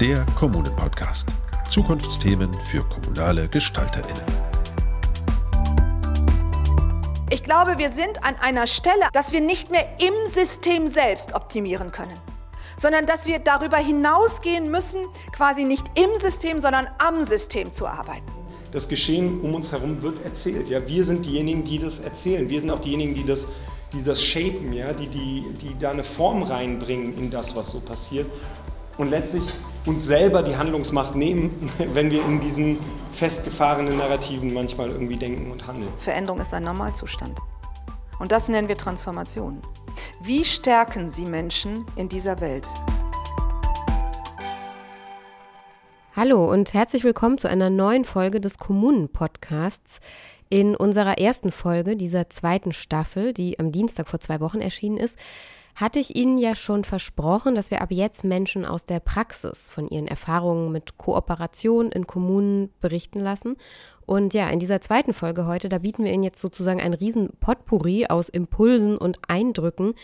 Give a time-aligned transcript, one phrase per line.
[0.00, 1.26] der Kommunen-Podcast.
[1.70, 4.26] Zukunftsthemen für kommunale GestalterInnen.
[7.30, 11.92] Ich glaube, wir sind an einer Stelle, dass wir nicht mehr im System selbst optimieren
[11.92, 12.12] können,
[12.76, 15.00] sondern dass wir darüber hinausgehen müssen,
[15.32, 18.30] quasi nicht im System, sondern am System zu arbeiten.
[18.72, 20.68] Das Geschehen um uns herum wird erzählt.
[20.68, 22.50] Ja, wir sind diejenigen, die das erzählen.
[22.50, 23.48] Wir sind auch diejenigen, die das,
[23.94, 27.80] die das shapen, ja, die, die, die da eine Form reinbringen in das, was so
[27.80, 28.26] passiert.
[28.98, 29.54] Und letztlich
[29.86, 32.78] uns selber die Handlungsmacht nehmen, wenn wir in diesen
[33.12, 35.88] festgefahrenen Narrativen manchmal irgendwie denken und handeln.
[35.98, 37.38] Veränderung ist ein Normalzustand.
[38.18, 39.62] Und das nennen wir Transformation.
[40.22, 42.68] Wie stärken Sie Menschen in dieser Welt?
[46.14, 50.00] Hallo und herzlich willkommen zu einer neuen Folge des Kommunen-Podcasts.
[50.48, 55.18] In unserer ersten Folge dieser zweiten Staffel, die am Dienstag vor zwei Wochen erschienen ist,
[55.76, 59.86] hatte ich Ihnen ja schon versprochen, dass wir ab jetzt Menschen aus der Praxis von
[59.86, 63.56] ihren Erfahrungen mit Kooperation in Kommunen berichten lassen.
[64.06, 67.28] Und ja, in dieser zweiten Folge heute, da bieten wir Ihnen jetzt sozusagen ein riesen
[67.40, 69.94] Potpourri aus Impulsen und Eindrücken,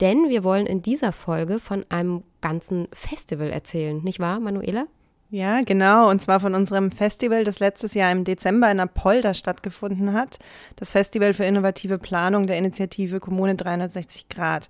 [0.00, 4.86] denn wir wollen in dieser Folge von einem ganzen Festival erzählen, nicht wahr, Manuela?
[5.28, 6.08] Ja, genau.
[6.08, 10.38] Und zwar von unserem Festival, das letztes Jahr im Dezember in Apolda stattgefunden hat.
[10.76, 14.68] Das Festival für innovative Planung der Initiative Kommune 360 Grad.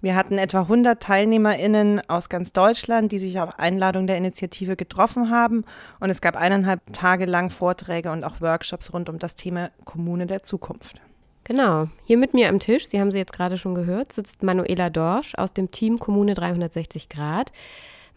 [0.00, 5.30] Wir hatten etwa 100 TeilnehmerInnen aus ganz Deutschland, die sich auf Einladung der Initiative getroffen
[5.30, 5.64] haben.
[6.00, 10.26] Und es gab eineinhalb Tage lang Vorträge und auch Workshops rund um das Thema Kommune
[10.26, 11.00] der Zukunft.
[11.44, 11.88] Genau.
[12.04, 15.34] Hier mit mir am Tisch, Sie haben sie jetzt gerade schon gehört, sitzt Manuela Dorsch
[15.34, 17.52] aus dem Team Kommune 360 Grad.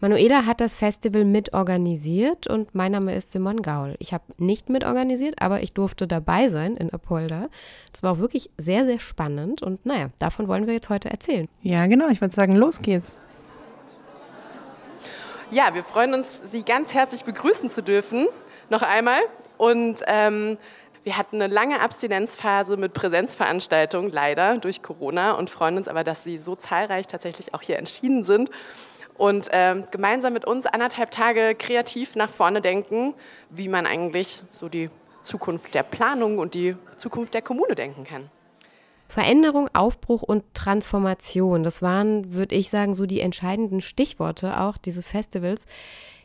[0.02, 3.94] Manuela hat das Festival mitorganisiert und mein Name ist Simon Gaul.
[4.00, 7.48] Ich habe nicht mitorganisiert, aber ich durfte dabei sein in Apolda.
[7.92, 11.48] Das war auch wirklich sehr, sehr spannend und naja, davon wollen wir jetzt heute erzählen.
[11.62, 12.08] Ja, genau.
[12.08, 13.12] Ich würde sagen, los geht's.
[15.52, 18.26] Ja, wir freuen uns, Sie ganz herzlich begrüßen zu dürfen.
[18.70, 19.20] Noch einmal.
[19.56, 20.58] Und ähm,
[21.04, 26.24] wir hatten eine lange Abstinenzphase mit Präsenzveranstaltungen, leider durch Corona, und freuen uns aber, dass
[26.24, 28.50] Sie so zahlreich tatsächlich auch hier entschieden sind
[29.18, 33.14] und ähm, gemeinsam mit uns anderthalb Tage kreativ nach vorne denken,
[33.50, 34.90] wie man eigentlich so die
[35.22, 38.30] Zukunft der Planung und die Zukunft der Kommune denken kann.
[39.08, 45.06] Veränderung, Aufbruch und Transformation, das waren, würde ich sagen, so die entscheidenden Stichworte auch dieses
[45.06, 45.62] Festivals.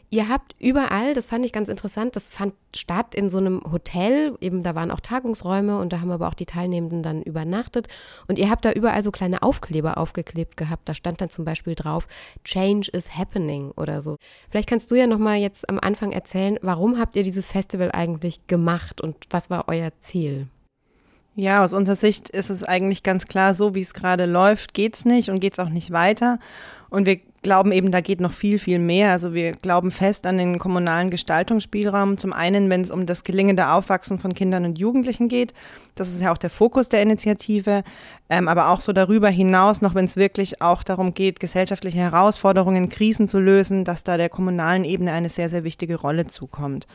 [0.09, 4.37] Ihr habt überall, das fand ich ganz interessant, das fand statt in so einem Hotel,
[4.39, 7.89] eben da waren auch Tagungsräume und da haben aber auch die Teilnehmenden dann übernachtet
[8.29, 10.87] und ihr habt da überall so kleine Aufkleber aufgeklebt gehabt.
[10.87, 12.07] Da stand dann zum Beispiel drauf,
[12.45, 14.15] Change is happening oder so.
[14.49, 18.47] Vielleicht kannst du ja nochmal jetzt am Anfang erzählen, warum habt ihr dieses Festival eigentlich
[18.47, 20.47] gemacht und was war euer Ziel?
[21.39, 24.95] Ja, aus unserer Sicht ist es eigentlich ganz klar, so wie es gerade läuft, geht
[24.95, 26.39] es nicht und geht es auch nicht weiter.
[26.89, 29.11] Und wir glauben eben, da geht noch viel, viel mehr.
[29.11, 32.17] Also wir glauben fest an den kommunalen Gestaltungsspielraum.
[32.17, 35.53] Zum einen, wenn es um das gelingende Aufwachsen von Kindern und Jugendlichen geht.
[35.95, 37.83] Das ist ja auch der Fokus der Initiative.
[38.29, 42.89] Ähm, aber auch so darüber hinaus, noch wenn es wirklich auch darum geht, gesellschaftliche Herausforderungen,
[42.89, 46.87] Krisen zu lösen, dass da der kommunalen Ebene eine sehr, sehr wichtige Rolle zukommt.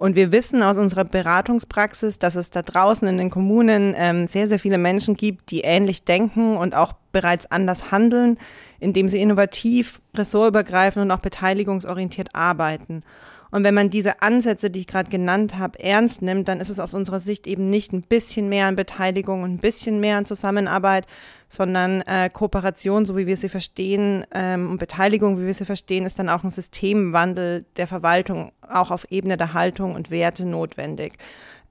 [0.00, 4.48] Und wir wissen aus unserer Beratungspraxis, dass es da draußen in den Kommunen ähm, sehr,
[4.48, 8.38] sehr viele Menschen gibt, die ähnlich denken und auch bereits anders handeln,
[8.80, 13.02] indem sie innovativ, ressortübergreifend und auch beteiligungsorientiert arbeiten.
[13.50, 16.78] Und wenn man diese Ansätze, die ich gerade genannt habe, ernst nimmt, dann ist es
[16.78, 20.24] aus unserer Sicht eben nicht ein bisschen mehr an Beteiligung und ein bisschen mehr an
[20.24, 21.06] Zusammenarbeit,
[21.48, 26.06] sondern äh, Kooperation, so wie wir sie verstehen, ähm, und Beteiligung, wie wir sie verstehen,
[26.06, 31.14] ist dann auch ein Systemwandel der Verwaltung, auch auf Ebene der Haltung und Werte notwendig.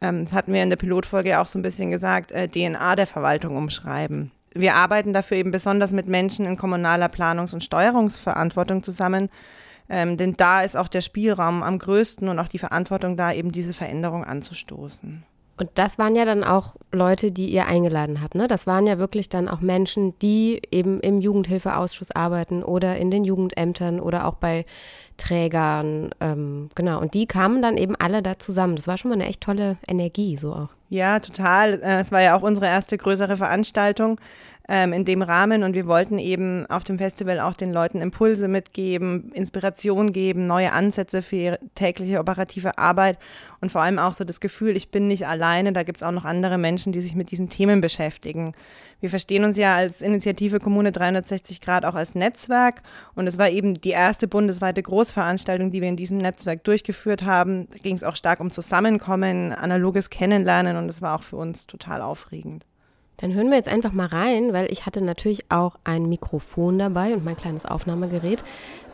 [0.02, 3.08] Ähm, das hatten wir in der Pilotfolge auch so ein bisschen gesagt, äh, DNA der
[3.08, 4.32] Verwaltung umschreiben.
[4.54, 9.30] Wir arbeiten dafür eben besonders mit Menschen in kommunaler Planungs- und Steuerungsverantwortung zusammen,
[9.90, 13.52] ähm, denn da ist auch der Spielraum am größten und auch die Verantwortung da, eben
[13.52, 15.24] diese Veränderung anzustoßen.
[15.60, 18.34] Und das waren ja dann auch Leute, die ihr eingeladen habt.
[18.34, 18.48] Ne?
[18.48, 23.26] Das waren ja wirklich dann auch Menschen, die eben im Jugendhilfeausschuss arbeiten oder in den
[23.26, 24.66] Jugendämtern oder auch bei
[25.18, 26.12] Trägern.
[26.22, 27.02] Ähm, genau.
[27.02, 28.78] Und die kamen dann eben alle da zusammen.
[28.78, 30.79] Das war schon mal eine echt tolle Energie, so auch.
[30.90, 31.76] Ja, total.
[31.82, 34.20] Äh, es war ja auch unsere erste größere Veranstaltung
[34.68, 38.48] ähm, in dem Rahmen und wir wollten eben auf dem Festival auch den Leuten Impulse
[38.48, 43.20] mitgeben, Inspiration geben, neue Ansätze für ihre tägliche operative Arbeit
[43.62, 46.12] und vor allem auch so das Gefühl, ich bin nicht alleine, da gibt es auch
[46.12, 48.54] noch andere Menschen, die sich mit diesen Themen beschäftigen.
[49.02, 52.82] Wir verstehen uns ja als Initiative Kommune 360 Grad auch als Netzwerk
[53.16, 57.68] und es war eben die erste bundesweite Großveranstaltung, die wir in diesem Netzwerk durchgeführt haben.
[57.70, 61.66] Da ging es auch stark um Zusammenkommen, analoges Kennenlernen und es war auch für uns
[61.66, 62.66] total aufregend.
[63.22, 67.14] Dann hören wir jetzt einfach mal rein, weil ich hatte natürlich auch ein Mikrofon dabei
[67.14, 68.46] und mein kleines Aufnahmegerät.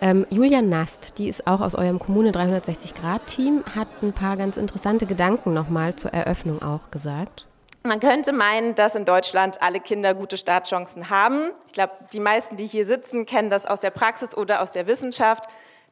[0.02, 5.06] Ähm, Julia Nast, die ist auch aus eurem Kommune 360-Grad-Team, hat ein paar ganz interessante
[5.06, 7.48] Gedanken nochmal zur Eröffnung auch gesagt.
[7.85, 11.51] Man könnte meinen, dass in Deutschland alle Kinder gute Startchancen haben.
[11.67, 14.87] Ich glaube, die meisten, die hier sitzen, kennen das aus der Praxis oder aus der
[14.87, 15.45] Wissenschaft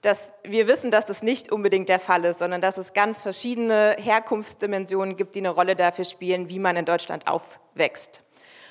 [0.03, 3.95] dass wir wissen, dass das nicht unbedingt der Fall ist, sondern dass es ganz verschiedene
[3.97, 8.21] Herkunftsdimensionen gibt, die eine Rolle dafür spielen, wie man in Deutschland aufwächst.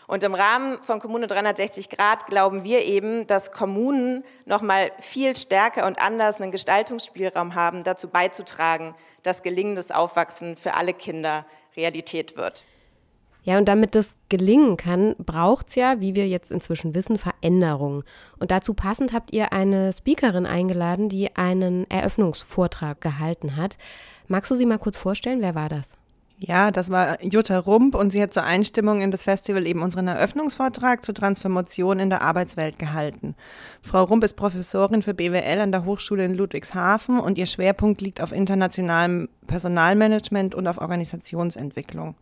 [0.07, 5.35] Und im Rahmen von Kommune 360 Grad glauben wir eben, dass Kommunen noch mal viel
[5.35, 11.47] stärker und anders einen Gestaltungsspielraum haben, dazu beizutragen, dass gelingendes Aufwachsen für alle Kinder
[11.77, 12.65] Realität wird.
[13.45, 18.05] Ja, und damit das gelingen kann, braucht es ja, wie wir jetzt inzwischen wissen, Veränderungen.
[18.39, 23.79] Und dazu passend habt ihr eine Speakerin eingeladen, die einen Eröffnungsvortrag gehalten hat.
[24.29, 25.41] Magst du sie mal kurz vorstellen?
[25.41, 25.89] Wer war das?
[26.45, 30.09] Ja, das war Jutta Rump und sie hat zur Einstimmung in das Festival eben unseren
[30.09, 33.37] Eröffnungsvortrag zur Transformation in der Arbeitswelt gehalten.
[33.81, 38.21] Frau Rump ist Professorin für BWL an der Hochschule in Ludwigshafen und ihr Schwerpunkt liegt
[38.21, 42.17] auf internationalem Personalmanagement und auf Organisationsentwicklung.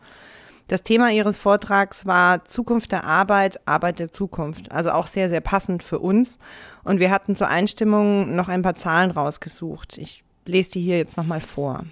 [0.70, 4.70] Das Thema Ihres Vortrags war Zukunft der Arbeit, Arbeit der Zukunft.
[4.70, 6.38] Also auch sehr, sehr passend für uns.
[6.84, 9.98] Und wir hatten zur Einstimmung noch ein paar Zahlen rausgesucht.
[9.98, 11.86] Ich lese die hier jetzt nochmal vor.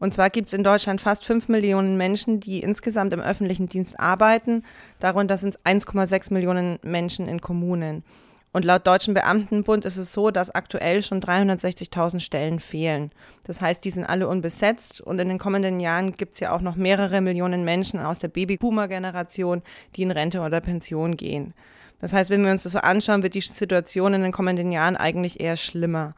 [0.00, 4.00] Und zwar gibt es in Deutschland fast fünf Millionen Menschen, die insgesamt im öffentlichen Dienst
[4.00, 4.64] arbeiten.
[4.98, 8.02] Darunter sind es 1,6 Millionen Menschen in Kommunen.
[8.52, 13.12] Und laut Deutschen Beamtenbund ist es so, dass aktuell schon 360.000 Stellen fehlen.
[13.44, 16.60] Das heißt, die sind alle unbesetzt und in den kommenden Jahren gibt es ja auch
[16.60, 19.62] noch mehrere Millionen Menschen aus der Babyboomer-Generation,
[19.94, 21.54] die in Rente oder Pension gehen.
[22.00, 24.96] Das heißt, wenn wir uns das so anschauen, wird die Situation in den kommenden Jahren
[24.96, 26.14] eigentlich eher schlimmer.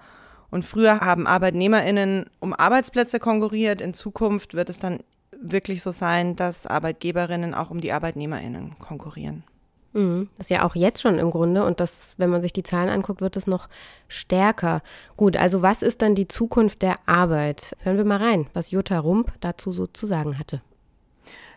[0.50, 3.80] Und früher haben ArbeitnehmerInnen um Arbeitsplätze konkurriert.
[3.80, 5.00] In Zukunft wird es dann
[5.38, 9.44] wirklich so sein, dass ArbeitgeberInnen auch um die ArbeitnehmerInnen konkurrieren.
[9.92, 10.28] Mhm.
[10.36, 12.88] Das ist ja auch jetzt schon im Grunde und das, wenn man sich die Zahlen
[12.88, 13.68] anguckt, wird es noch
[14.08, 14.82] stärker.
[15.16, 17.76] Gut, also was ist dann die Zukunft der Arbeit?
[17.80, 20.62] Hören wir mal rein, was Jutta Rump dazu so zu sagen hatte.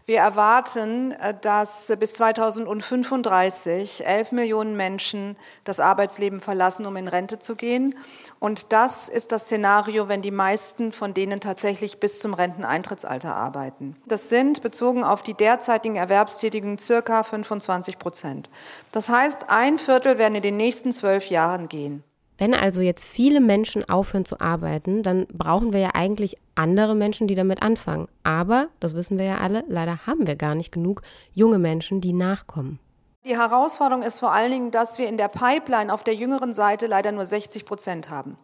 [0.08, 7.40] Wir erwarten, äh, dass bis 2035 11 Millionen Menschen das Arbeitsleben verlassen, um in Rente
[7.40, 7.96] zu gehen.
[8.40, 13.96] Und das ist das Szenario, wenn die meisten von denen tatsächlich bis zum Renteneintrittsalter arbeiten.
[14.06, 18.52] Das sind bezogen auf die derzeitigen Erwerbstätigen circa 25 Prozent.
[18.92, 22.04] Das heißt, ein Viertel werden in den nächsten zwölf Jahren gehen.
[22.38, 27.28] Wenn also jetzt viele Menschen aufhören zu arbeiten, dann brauchen wir ja eigentlich andere Menschen,
[27.28, 28.08] die damit anfangen.
[28.24, 31.02] Aber, das wissen wir ja alle, leider haben wir gar nicht genug
[31.34, 32.80] junge Menschen, die nachkommen.
[33.24, 36.88] Die Herausforderung ist vor allen Dingen, dass wir in der Pipeline auf der jüngeren Seite
[36.88, 38.38] leider nur 60 Prozent haben.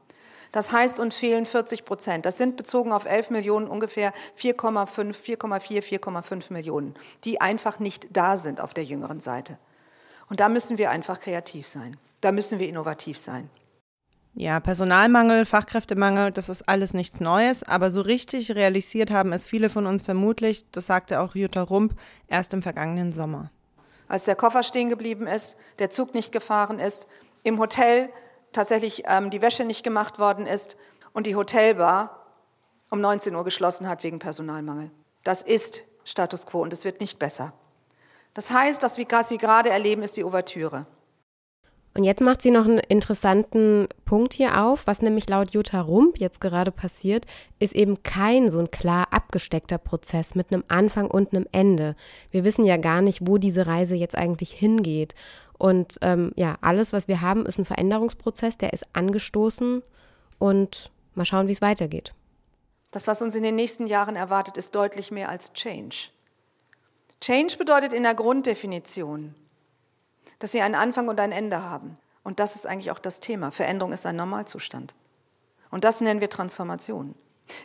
[0.52, 2.26] Das heißt, uns fehlen 40 Prozent.
[2.26, 8.38] Das sind bezogen auf 11 Millionen ungefähr 4,5, 4,4, 4,5 Millionen, die einfach nicht da
[8.38, 9.58] sind auf der jüngeren Seite.
[10.30, 11.98] Und da müssen wir einfach kreativ sein.
[12.22, 13.50] Da müssen wir innovativ sein.
[14.34, 19.70] Ja, Personalmangel, Fachkräftemangel, das ist alles nichts Neues, aber so richtig realisiert haben es viele
[19.70, 21.94] von uns vermutlich, das sagte auch Jutta Rump,
[22.28, 23.52] erst im vergangenen Sommer.
[24.08, 27.08] Als der Koffer stehen geblieben ist, der Zug nicht gefahren ist,
[27.44, 28.10] im Hotel
[28.54, 30.78] tatsächlich ähm, die Wäsche nicht gemacht worden ist
[31.14, 32.26] und die Hotelbar
[32.90, 34.92] um 19 Uhr geschlossen hat wegen Personalmangel.
[35.24, 37.54] Das ist Status quo und es wird nicht besser.
[38.34, 40.88] Das heißt, dass wir gerade erleben, ist die Ouvertüre.
[41.94, 46.20] Und jetzt macht sie noch einen interessanten Punkt hier auf, was nämlich laut Jutta Rump
[46.20, 47.26] jetzt gerade passiert,
[47.60, 51.96] ist eben kein so ein klar abgesteckter Prozess mit einem Anfang und einem Ende.
[52.30, 55.16] Wir wissen ja gar nicht, wo diese Reise jetzt eigentlich hingeht.
[55.58, 59.84] Und ähm, ja, alles, was wir haben, ist ein Veränderungsprozess, der ist angestoßen
[60.40, 62.14] und mal schauen, wie es weitergeht.
[62.92, 66.10] Das, was uns in den nächsten Jahren erwartet, ist deutlich mehr als Change.
[67.20, 69.36] Change bedeutet in der Grunddefinition,
[70.42, 71.98] dass sie einen Anfang und ein Ende haben.
[72.24, 73.52] Und das ist eigentlich auch das Thema.
[73.52, 74.96] Veränderung ist ein Normalzustand.
[75.70, 77.16] Und das nennen wir Transformation.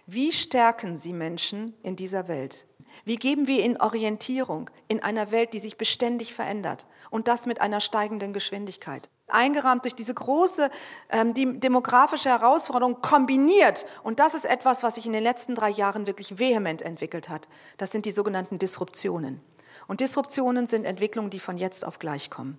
[0.07, 2.67] Wie stärken Sie Menschen in dieser Welt?
[3.05, 7.61] Wie geben wir ihnen Orientierung in einer Welt, die sich beständig verändert und das mit
[7.61, 9.09] einer steigenden Geschwindigkeit?
[9.29, 10.71] Eingerahmt durch diese große
[11.11, 13.87] ähm, die demografische Herausforderung kombiniert.
[14.03, 17.49] Und das ist etwas, was sich in den letzten drei Jahren wirklich vehement entwickelt hat.
[17.77, 19.41] Das sind die sogenannten Disruptionen.
[19.89, 22.59] Und Disruptionen sind Entwicklungen, die von jetzt auf gleich kommen.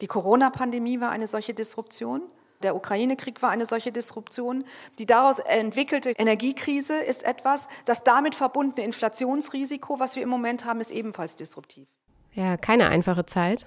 [0.00, 2.22] Die Corona-Pandemie war eine solche Disruption.
[2.62, 4.64] Der Ukraine-Krieg war eine solche Disruption.
[4.98, 7.68] Die daraus entwickelte Energiekrise ist etwas.
[7.84, 11.86] Das damit verbundene Inflationsrisiko, was wir im Moment haben, ist ebenfalls disruptiv.
[12.32, 13.66] Ja, keine einfache Zeit.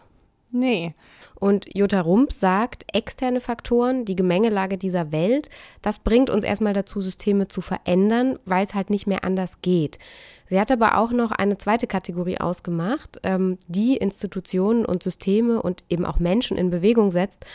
[0.51, 0.95] Nee.
[1.35, 5.49] Und Jutta Rump sagt, externe Faktoren, die Gemengelage dieser Welt,
[5.81, 9.99] das bringt uns erstmal dazu, Systeme zu verändern, weil es halt nicht mehr anders geht.
[10.49, 15.83] Sie hat aber auch noch eine zweite Kategorie ausgemacht, ähm, die Institutionen und Systeme und
[15.89, 17.45] eben auch Menschen in Bewegung setzt.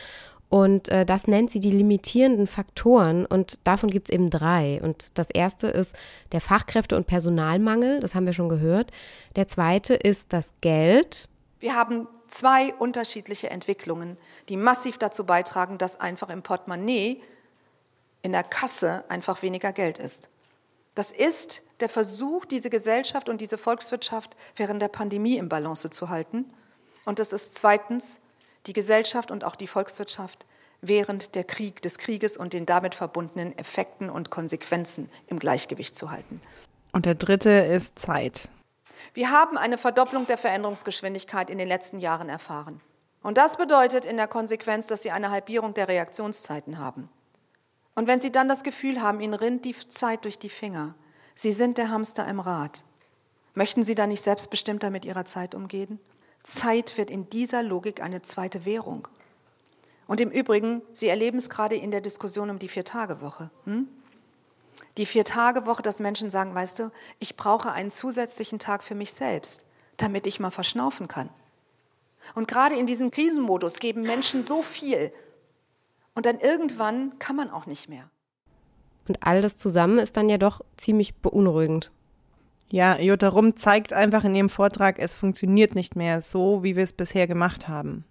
[0.48, 3.26] Und äh, das nennt sie die limitierenden Faktoren.
[3.26, 4.80] Und davon gibt es eben drei.
[4.80, 5.96] Und das erste ist
[6.30, 8.92] der Fachkräfte- und Personalmangel, das haben wir schon gehört.
[9.34, 11.28] Der zweite ist das Geld.
[11.58, 14.16] Wir haben zwei unterschiedliche Entwicklungen,
[14.48, 17.20] die massiv dazu beitragen, dass einfach im Portemonnaie,
[18.22, 20.30] in der Kasse einfach weniger Geld ist.
[20.94, 26.09] Das ist der Versuch, diese Gesellschaft und diese Volkswirtschaft während der Pandemie im Balance zu
[26.09, 26.50] halten.
[27.04, 28.21] Und das ist zweitens
[28.66, 30.47] die Gesellschaft und auch die Volkswirtschaft
[30.81, 36.11] während der Krieg, des Krieges und den damit verbundenen Effekten und Konsequenzen im Gleichgewicht zu
[36.11, 36.40] halten.
[36.93, 38.49] Und der dritte ist Zeit.
[39.12, 42.81] Wir haben eine Verdopplung der Veränderungsgeschwindigkeit in den letzten Jahren erfahren.
[43.23, 47.09] Und das bedeutet in der Konsequenz, dass Sie eine Halbierung der Reaktionszeiten haben.
[47.95, 50.95] Und wenn Sie dann das Gefühl haben, Ihnen rinnt die Zeit durch die Finger,
[51.34, 52.84] Sie sind der Hamster im Rad,
[53.54, 55.98] möchten Sie dann nicht selbstbestimmter mit Ihrer Zeit umgehen?
[56.44, 59.08] Zeit wird in dieser Logik eine zweite Währung.
[60.06, 63.50] Und im Übrigen, Sie erleben es gerade in der Diskussion um die Vier-Tage-Woche.
[63.64, 63.88] Hm?
[64.96, 69.64] Die Vier-Tage-Woche, dass Menschen sagen, weißt du, ich brauche einen zusätzlichen Tag für mich selbst,
[69.96, 71.30] damit ich mal verschnaufen kann.
[72.34, 75.12] Und gerade in diesem Krisenmodus geben Menschen so viel.
[76.14, 78.10] Und dann irgendwann kann man auch nicht mehr.
[79.08, 81.92] Und all das zusammen ist dann ja doch ziemlich beunruhigend.
[82.70, 86.82] Ja, Jutta Rum zeigt einfach in ihrem Vortrag, es funktioniert nicht mehr so, wie wir
[86.82, 88.04] es bisher gemacht haben.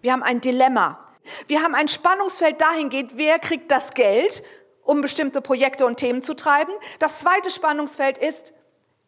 [0.00, 0.98] Wir haben ein Dilemma.
[1.46, 4.42] Wir haben ein Spannungsfeld dahingehend, wer kriegt das Geld
[4.82, 6.72] um bestimmte Projekte und Themen zu treiben.
[6.98, 8.52] Das zweite Spannungsfeld ist,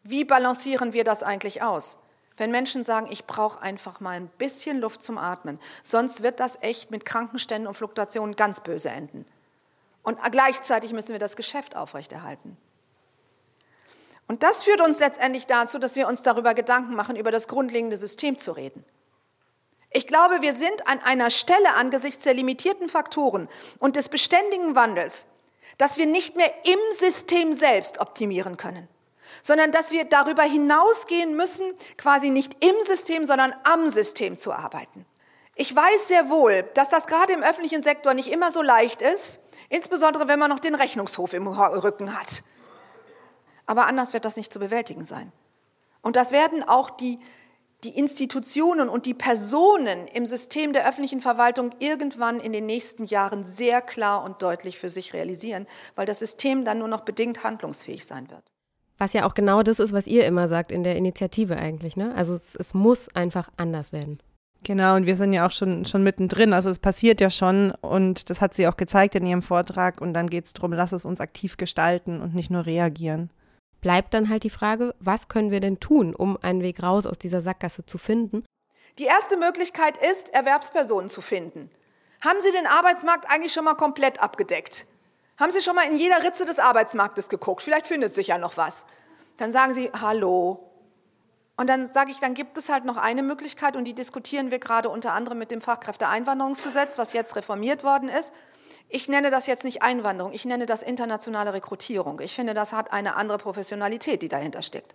[0.03, 1.99] wie balancieren wir das eigentlich aus?
[2.37, 6.59] Wenn Menschen sagen, ich brauche einfach mal ein bisschen Luft zum Atmen, sonst wird das
[6.63, 9.25] echt mit Krankenständen und Fluktuationen ganz böse enden.
[10.05, 12.57] Und gleichzeitig müssen wir das Geschäft aufrechterhalten.
[14.29, 17.97] Und das führt uns letztendlich dazu, dass wir uns darüber Gedanken machen, über das grundlegende
[17.97, 18.85] System zu reden.
[19.91, 25.27] Ich glaube, wir sind an einer Stelle angesichts der limitierten Faktoren und des beständigen Wandels,
[25.79, 28.89] dass wir nicht mehr im System selbst optimieren können,
[29.43, 31.65] sondern dass wir darüber hinausgehen müssen,
[31.97, 35.07] quasi nicht im System, sondern am System zu arbeiten.
[35.55, 39.41] Ich weiß sehr wohl, dass das gerade im öffentlichen Sektor nicht immer so leicht ist,
[39.75, 42.43] insbesondere wenn man noch den Rechnungshof im Rücken hat.
[43.67, 45.33] Aber anders wird das nicht zu bewältigen sein.
[46.03, 47.19] Und das werden auch die
[47.85, 53.45] die Institutionen und die Personen im System der öffentlichen Verwaltung irgendwann in den nächsten Jahren
[53.45, 58.07] sehr klar und deutlich für sich realisieren, weil das System dann nur noch bedingt handlungsfähig
[58.07, 58.43] sein wird.
[58.97, 61.97] Was ja auch genau das ist, was ihr immer sagt in der Initiative eigentlich.
[61.97, 62.15] Ne?
[62.15, 64.19] Also es, es muss einfach anders werden.
[64.65, 66.53] Genau, und wir sind ja auch schon, schon mittendrin.
[66.53, 70.01] Also es passiert ja schon und das hat sie auch gezeigt in ihrem Vortrag.
[70.01, 73.31] Und dann geht es darum, lass es uns aktiv gestalten und nicht nur reagieren
[73.85, 77.19] bleibt dann halt die Frage, was können wir denn tun, um einen Weg raus aus
[77.19, 78.43] dieser Sackgasse zu finden?
[78.99, 81.71] Die erste Möglichkeit ist, Erwerbspersonen zu finden.
[82.23, 84.87] Haben Sie den Arbeitsmarkt eigentlich schon mal komplett abgedeckt?
[85.39, 87.63] Haben Sie schon mal in jeder Ritze des Arbeitsmarktes geguckt?
[87.63, 88.87] Vielleicht findet sich ja noch was.
[89.37, 90.71] Dann sagen Sie, hallo.
[91.57, 94.59] Und dann sage ich, dann gibt es halt noch eine Möglichkeit und die diskutieren wir
[94.59, 98.33] gerade unter anderem mit dem Fachkräfteeinwanderungsgesetz, was jetzt reformiert worden ist.
[98.89, 102.21] Ich nenne das jetzt nicht Einwanderung, ich nenne das internationale Rekrutierung.
[102.21, 104.95] Ich finde, das hat eine andere Professionalität, die dahinter steckt.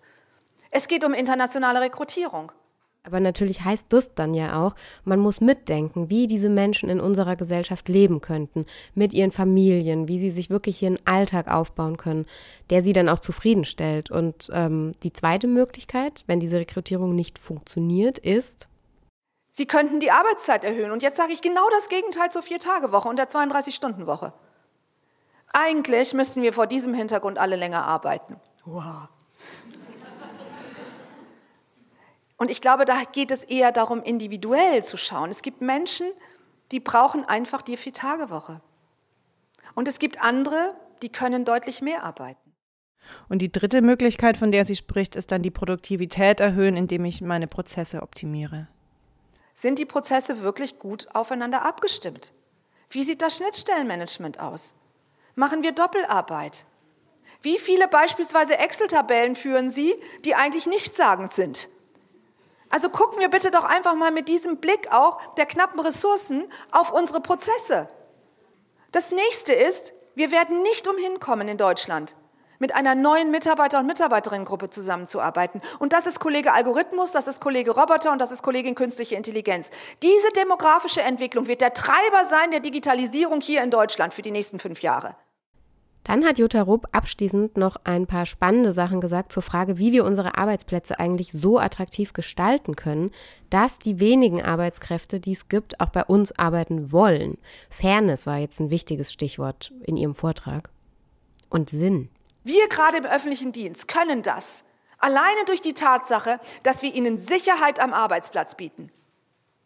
[0.69, 2.51] Es geht um internationale Rekrutierung.
[3.03, 4.75] Aber natürlich heißt das dann ja auch,
[5.05, 10.19] man muss mitdenken, wie diese Menschen in unserer Gesellschaft leben könnten, mit ihren Familien, wie
[10.19, 12.25] sie sich wirklich ihren Alltag aufbauen können,
[12.69, 14.11] der sie dann auch zufriedenstellt.
[14.11, 18.67] Und ähm, die zweite Möglichkeit, wenn diese Rekrutierung nicht funktioniert, ist,
[19.51, 20.91] Sie könnten die Arbeitszeit erhöhen.
[20.91, 24.31] Und jetzt sage ich genau das Gegenteil zur Vier-Tage-Woche und der 32-Stunden-Woche.
[25.51, 28.39] Eigentlich müssten wir vor diesem Hintergrund alle länger arbeiten.
[28.63, 29.09] Wow.
[32.39, 35.29] Und ich glaube, da geht es eher darum, individuell zu schauen.
[35.29, 36.07] Es gibt Menschen,
[36.71, 38.61] die brauchen einfach die Vier-Tage-Woche.
[39.75, 42.39] Und es gibt andere, die können deutlich mehr arbeiten.
[43.27, 47.21] Und die dritte Möglichkeit, von der sie spricht, ist dann die Produktivität erhöhen, indem ich
[47.21, 48.67] meine Prozesse optimiere.
[49.53, 52.31] Sind die Prozesse wirklich gut aufeinander abgestimmt?
[52.89, 54.73] Wie sieht das Schnittstellenmanagement aus?
[55.35, 56.65] Machen wir Doppelarbeit?
[57.41, 59.93] Wie viele beispielsweise Excel-Tabellen führen Sie,
[60.23, 61.67] die eigentlich nichtssagend sind?
[62.69, 66.91] Also gucken wir bitte doch einfach mal mit diesem Blick auch der knappen Ressourcen auf
[66.91, 67.89] unsere Prozesse.
[68.91, 72.15] Das nächste ist, wir werden nicht umhin kommen in Deutschland,
[72.59, 75.61] mit einer neuen Mitarbeiter- und Mitarbeiterinnengruppe zusammenzuarbeiten.
[75.79, 79.71] Und das ist Kollege Algorithmus, das ist Kollege Roboter und das ist Kollegin Künstliche Intelligenz.
[80.01, 84.59] Diese demografische Entwicklung wird der Treiber sein der Digitalisierung hier in Deutschland für die nächsten
[84.59, 85.15] fünf Jahre.
[86.09, 90.05] Dann hat Jutta Rupp abschließend noch ein paar spannende Sachen gesagt zur Frage, wie wir
[90.05, 93.11] unsere Arbeitsplätze eigentlich so attraktiv gestalten können,
[93.51, 97.37] dass die wenigen Arbeitskräfte, die es gibt, auch bei uns arbeiten wollen.
[97.69, 100.71] Fairness war jetzt ein wichtiges Stichwort in ihrem Vortrag.
[101.47, 102.09] Und Sinn.
[102.43, 104.63] Wir gerade im öffentlichen Dienst können das
[104.97, 108.91] alleine durch die Tatsache, dass wir ihnen Sicherheit am Arbeitsplatz bieten.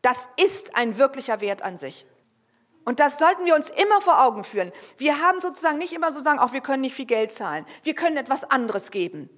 [0.01, 2.05] Das ist ein wirklicher Wert an sich.
[2.85, 4.71] Und das sollten wir uns immer vor Augen führen.
[4.97, 7.65] Wir haben sozusagen nicht immer so sagen, auch wir können nicht viel Geld zahlen.
[7.83, 9.29] Wir können etwas anderes geben.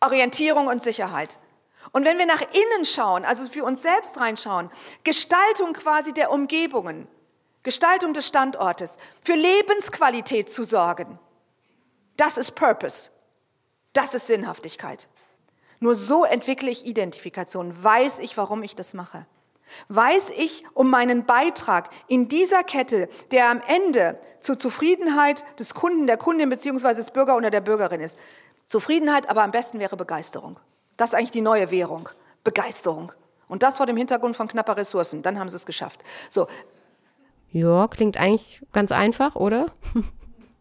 [0.00, 1.38] Orientierung und Sicherheit.
[1.90, 4.70] Und wenn wir nach innen schauen, also für uns selbst reinschauen,
[5.02, 7.08] Gestaltung quasi der Umgebungen,
[7.64, 11.18] Gestaltung des Standortes, für Lebensqualität zu sorgen,
[12.16, 13.10] das ist Purpose.
[13.92, 15.08] Das ist Sinnhaftigkeit.
[15.80, 19.26] Nur so entwickle ich Identifikation, weiß ich, warum ich das mache.
[19.88, 26.06] Weiß ich um meinen Beitrag in dieser Kette, der am Ende zur Zufriedenheit des Kunden,
[26.06, 26.94] der Kundin bzw.
[26.94, 28.18] des Bürger oder der Bürgerin ist.
[28.66, 30.58] Zufriedenheit, aber am besten wäre Begeisterung.
[30.96, 32.08] Das ist eigentlich die neue Währung.
[32.44, 33.12] Begeisterung.
[33.48, 35.22] Und das vor dem Hintergrund von knapper Ressourcen.
[35.22, 36.02] Dann haben sie es geschafft.
[36.30, 36.46] So.
[37.50, 39.66] Ja, klingt eigentlich ganz einfach, oder?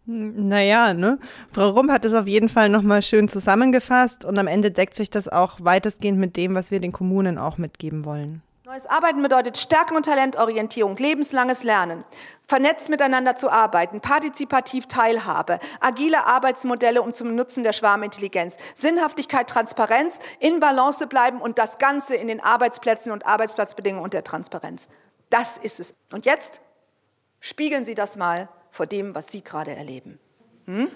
[0.06, 1.20] Naja, ne?
[1.52, 5.12] Frau Rump hat es auf jeden Fall nochmal schön zusammengefasst und am Ende deckt sich
[5.12, 8.42] das auch weitestgehend mit dem, was wir den Kommunen auch mitgeben wollen.
[8.72, 12.06] Neues Arbeiten bedeutet Stärken und Talentorientierung, lebenslanges Lernen,
[12.48, 20.20] vernetzt miteinander zu arbeiten, partizipativ Teilhabe, agile Arbeitsmodelle um zum Nutzen der Schwarmintelligenz, Sinnhaftigkeit, Transparenz,
[20.40, 24.88] in Balance bleiben und das Ganze in den Arbeitsplätzen und Arbeitsplatzbedingungen und der Transparenz.
[25.30, 25.94] Das ist es.
[26.14, 26.62] Und jetzt
[27.42, 30.18] spiegeln Sie das mal vor dem, was Sie gerade erleben.
[30.68, 30.90] Hm?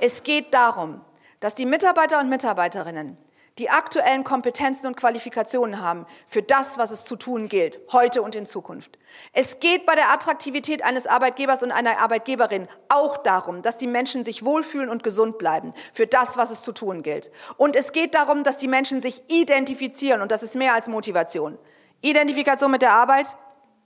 [0.00, 1.02] Es geht darum,
[1.40, 3.18] dass die Mitarbeiter und Mitarbeiterinnen
[3.58, 8.34] die aktuellen Kompetenzen und Qualifikationen haben für das, was es zu tun gilt, heute und
[8.34, 8.98] in Zukunft.
[9.32, 14.22] Es geht bei der Attraktivität eines Arbeitgebers und einer Arbeitgeberin auch darum, dass die Menschen
[14.22, 17.30] sich wohlfühlen und gesund bleiben für das, was es zu tun gilt.
[17.56, 21.58] Und es geht darum, dass die Menschen sich identifizieren und das ist mehr als Motivation.
[22.00, 23.36] Identifikation mit der Arbeit,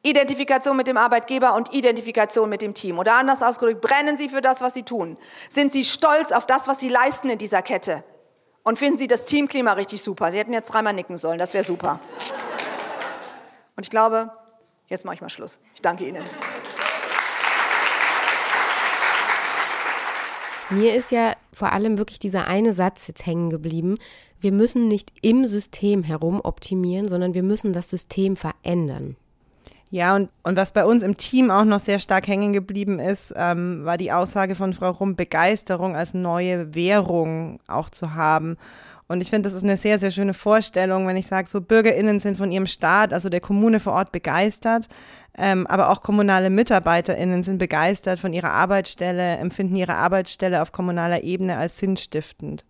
[0.03, 2.99] Identifikation mit dem Arbeitgeber und Identifikation mit dem Team.
[2.99, 5.17] Oder anders ausgedrückt, brennen Sie für das, was Sie tun?
[5.49, 8.03] Sind Sie stolz auf das, was Sie leisten in dieser Kette?
[8.65, 10.31] Und finden Sie das Teamklima richtig super?
[10.31, 11.99] Sie hätten jetzt dreimal nicken sollen, das wäre super.
[13.77, 14.31] Und ich glaube,
[14.89, 15.59] jetzt mache ich mal Schluss.
[15.75, 16.25] Ich danke Ihnen.
[20.71, 23.99] Mir ist ja vor allem wirklich dieser eine Satz jetzt hängen geblieben.
[24.41, 29.17] Wir müssen nicht im System herum optimieren, sondern wir müssen das System verändern.
[29.93, 33.35] Ja, und, und was bei uns im Team auch noch sehr stark hängen geblieben ist,
[33.37, 38.57] ähm, war die Aussage von Frau Rum, Begeisterung als neue Währung auch zu haben.
[39.07, 42.21] Und ich finde, das ist eine sehr, sehr schöne Vorstellung, wenn ich sage, so BürgerInnen
[42.21, 44.89] sind von ihrem Staat, also der Kommune vor Ort begeistert,
[45.37, 51.23] ähm, aber auch kommunale MitarbeiterInnen sind begeistert von ihrer Arbeitsstelle, empfinden ihre Arbeitsstelle auf kommunaler
[51.23, 52.65] Ebene als sinnstiftend.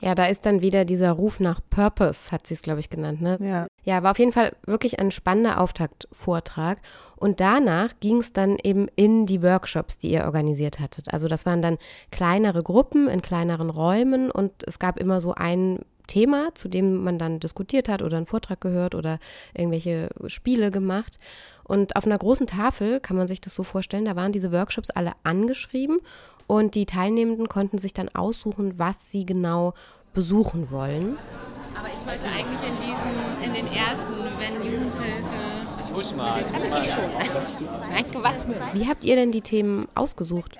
[0.00, 3.20] Ja, da ist dann wieder dieser Ruf nach Purpose, hat sie es, glaube ich, genannt.
[3.22, 3.38] Ne?
[3.40, 3.66] Ja.
[3.84, 6.78] ja, war auf jeden Fall wirklich ein spannender Auftaktvortrag.
[7.16, 11.12] Und danach ging es dann eben in die Workshops, die ihr organisiert hattet.
[11.12, 11.78] Also das waren dann
[12.10, 17.18] kleinere Gruppen in kleineren Räumen und es gab immer so ein Thema, zu dem man
[17.18, 19.18] dann diskutiert hat oder einen Vortrag gehört oder
[19.54, 21.16] irgendwelche Spiele gemacht.
[21.64, 24.90] Und auf einer großen Tafel kann man sich das so vorstellen, da waren diese Workshops
[24.90, 25.98] alle angeschrieben
[26.46, 29.74] und die Teilnehmenden konnten sich dann aussuchen, was sie genau
[30.14, 31.18] besuchen wollen.
[31.76, 35.56] Aber ich wollte eigentlich in diesen, in den ersten, wenn Jugendhilfe.
[35.80, 36.40] Ich husch mal.
[36.40, 37.68] Ich schon.
[37.90, 38.46] Nein, gewartet.
[38.72, 40.56] Wie habt ihr denn die Themen ausgesucht?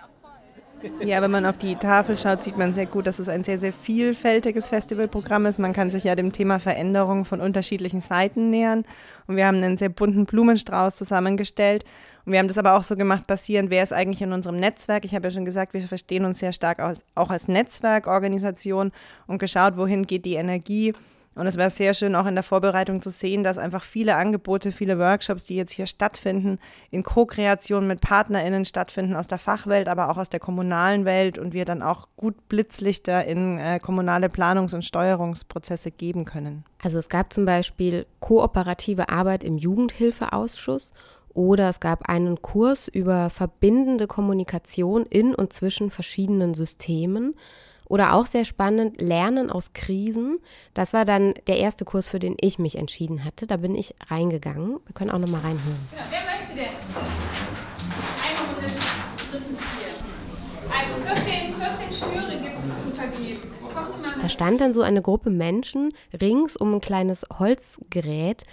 [1.05, 3.59] Ja, wenn man auf die Tafel schaut, sieht man sehr gut, dass es ein sehr,
[3.59, 5.59] sehr vielfältiges Festivalprogramm ist.
[5.59, 8.85] Man kann sich ja dem Thema Veränderung von unterschiedlichen Seiten nähern.
[9.27, 11.85] Und wir haben einen sehr bunten Blumenstrauß zusammengestellt.
[12.25, 15.05] Und wir haben das aber auch so gemacht, basierend, wer ist eigentlich in unserem Netzwerk.
[15.05, 16.81] Ich habe ja schon gesagt, wir verstehen uns sehr stark
[17.15, 18.91] auch als Netzwerkorganisation
[19.27, 20.93] und geschaut, wohin geht die Energie.
[21.37, 24.73] Und es wäre sehr schön, auch in der Vorbereitung zu sehen, dass einfach viele Angebote,
[24.73, 26.59] viele Workshops, die jetzt hier stattfinden,
[26.91, 31.53] in Co-Kreation mit PartnerInnen stattfinden aus der Fachwelt, aber auch aus der kommunalen Welt und
[31.53, 36.65] wir dann auch gut Blitzlichter in äh, kommunale Planungs- und Steuerungsprozesse geben können.
[36.83, 40.95] Also es gab zum Beispiel kooperative Arbeit im Jugendhilfeausschuss
[41.35, 47.35] oder es gab einen Kurs über verbindende Kommunikation in und zwischen verschiedenen Systemen.
[47.89, 50.39] Oder auch sehr spannend, Lernen aus Krisen.
[50.75, 53.47] Das war dann der erste Kurs, für den ich mich entschieden hatte.
[53.47, 54.81] Da bin ich reingegangen.
[54.85, 55.89] Wir können auch noch mal reinhören.
[55.93, 56.75] Ja, wer möchte denn?
[58.23, 58.73] Eine Runde
[60.71, 63.57] Also 14, 14 Schnüre gibt es zu vergeben.
[64.21, 68.45] Da stand dann so eine Gruppe Menschen rings um ein kleines Holzgerät.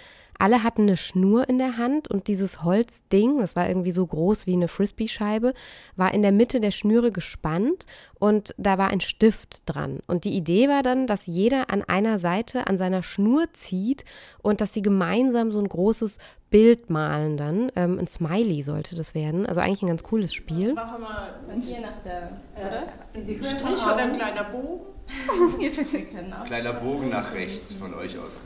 [0.44, 4.46] Alle hatten eine Schnur in der Hand und dieses Holzding, das war irgendwie so groß
[4.46, 5.54] wie eine Frisbee-Scheibe,
[5.96, 7.86] war in der Mitte der Schnüre gespannt
[8.18, 10.00] und da war ein Stift dran.
[10.06, 14.04] Und die Idee war dann, dass jeder an einer Seite an seiner Schnur zieht
[14.42, 16.18] und dass sie gemeinsam so ein großes
[16.50, 17.72] Bild malen dann.
[17.74, 19.46] Ähm, ein Smiley sollte das werden.
[19.46, 20.74] Also eigentlich ein ganz cooles Spiel.
[20.74, 24.80] Machen wir hier nach der äh, Strich oder ein kleiner Bogen?
[26.46, 28.40] Kleiner Bogen nach rechts von euch aus.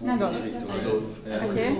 [0.00, 0.32] Na doch.
[0.72, 1.02] Also,
[1.50, 1.76] Okay.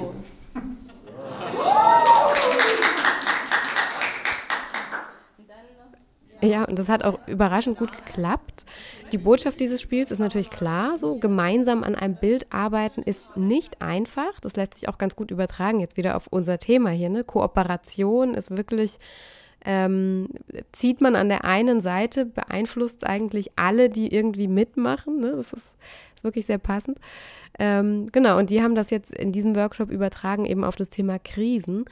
[6.43, 8.65] Ja, und das hat auch überraschend gut geklappt.
[9.13, 13.83] Die Botschaft dieses Spiels ist natürlich klar, so gemeinsam an einem Bild arbeiten ist nicht
[13.83, 14.41] einfach.
[14.41, 17.11] Das lässt sich auch ganz gut übertragen jetzt wieder auf unser Thema hier.
[17.11, 17.25] Ne?
[17.25, 18.99] Kooperation ist wirklich,
[19.67, 20.29] ähm,
[20.73, 25.21] zieht man an der einen Seite, beeinflusst eigentlich alle, die irgendwie mitmachen.
[25.21, 25.33] Ne?
[25.37, 25.67] Das ist
[26.25, 26.99] wirklich sehr passend.
[27.59, 31.19] Ähm, genau, und die haben das jetzt in diesem Workshop übertragen eben auf das Thema
[31.19, 31.85] Krisen.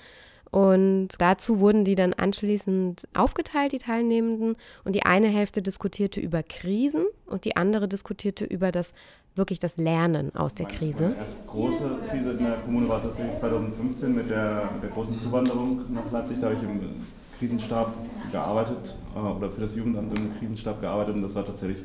[0.50, 4.56] Und dazu wurden die dann anschließend aufgeteilt, die Teilnehmenden.
[4.84, 8.94] Und die eine Hälfte diskutierte über Krisen und die andere diskutierte über das
[9.34, 11.04] wirklich das Lernen aus der Krise.
[11.04, 15.20] Meine erste große Krise in der Kommune war tatsächlich 2015 mit der, mit der großen
[15.20, 16.38] Zuwanderung nach Leipzig.
[16.40, 17.06] Da habe ich im
[17.38, 17.94] Krisenstab
[18.32, 21.84] gearbeitet äh, oder für das Jugendamt im Krisenstab gearbeitet und das war tatsächlich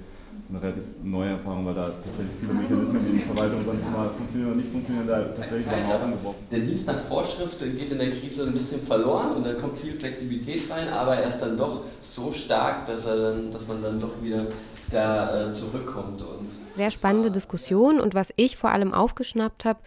[0.53, 4.09] eine relativ neue Erfahrung, weil da tatsächlich viele Mechanismen, die in der Verwaltung sonst mal
[4.09, 6.35] funktionieren oder nicht funktionieren, da tatsächlich beim Hauch angebrochen.
[6.51, 9.93] Der Dienst nach Vorschrift geht in der Krise ein bisschen verloren und da kommt viel
[9.93, 13.99] Flexibilität rein, aber er ist dann doch so stark, dass, er dann, dass man dann
[13.99, 14.45] doch wieder
[14.91, 16.21] da äh, zurückkommt.
[16.21, 19.79] Und Sehr spannende Diskussion und was ich vor allem aufgeschnappt habe,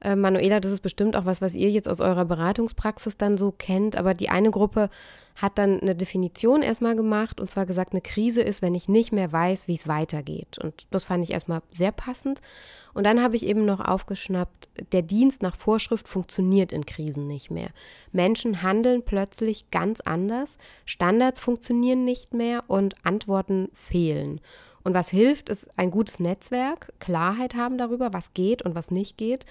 [0.00, 3.52] äh, Manuela, das ist bestimmt auch was, was ihr jetzt aus eurer Beratungspraxis dann so
[3.52, 4.88] kennt, aber die eine Gruppe
[5.36, 9.12] hat dann eine Definition erstmal gemacht und zwar gesagt, eine Krise ist, wenn ich nicht
[9.12, 10.58] mehr weiß, wie es weitergeht.
[10.58, 12.40] Und das fand ich erstmal sehr passend.
[12.94, 17.50] Und dann habe ich eben noch aufgeschnappt, der Dienst nach Vorschrift funktioniert in Krisen nicht
[17.50, 17.70] mehr.
[18.12, 24.40] Menschen handeln plötzlich ganz anders, Standards funktionieren nicht mehr und Antworten fehlen.
[24.84, 29.16] Und was hilft, ist ein gutes Netzwerk, Klarheit haben darüber, was geht und was nicht
[29.16, 29.46] geht.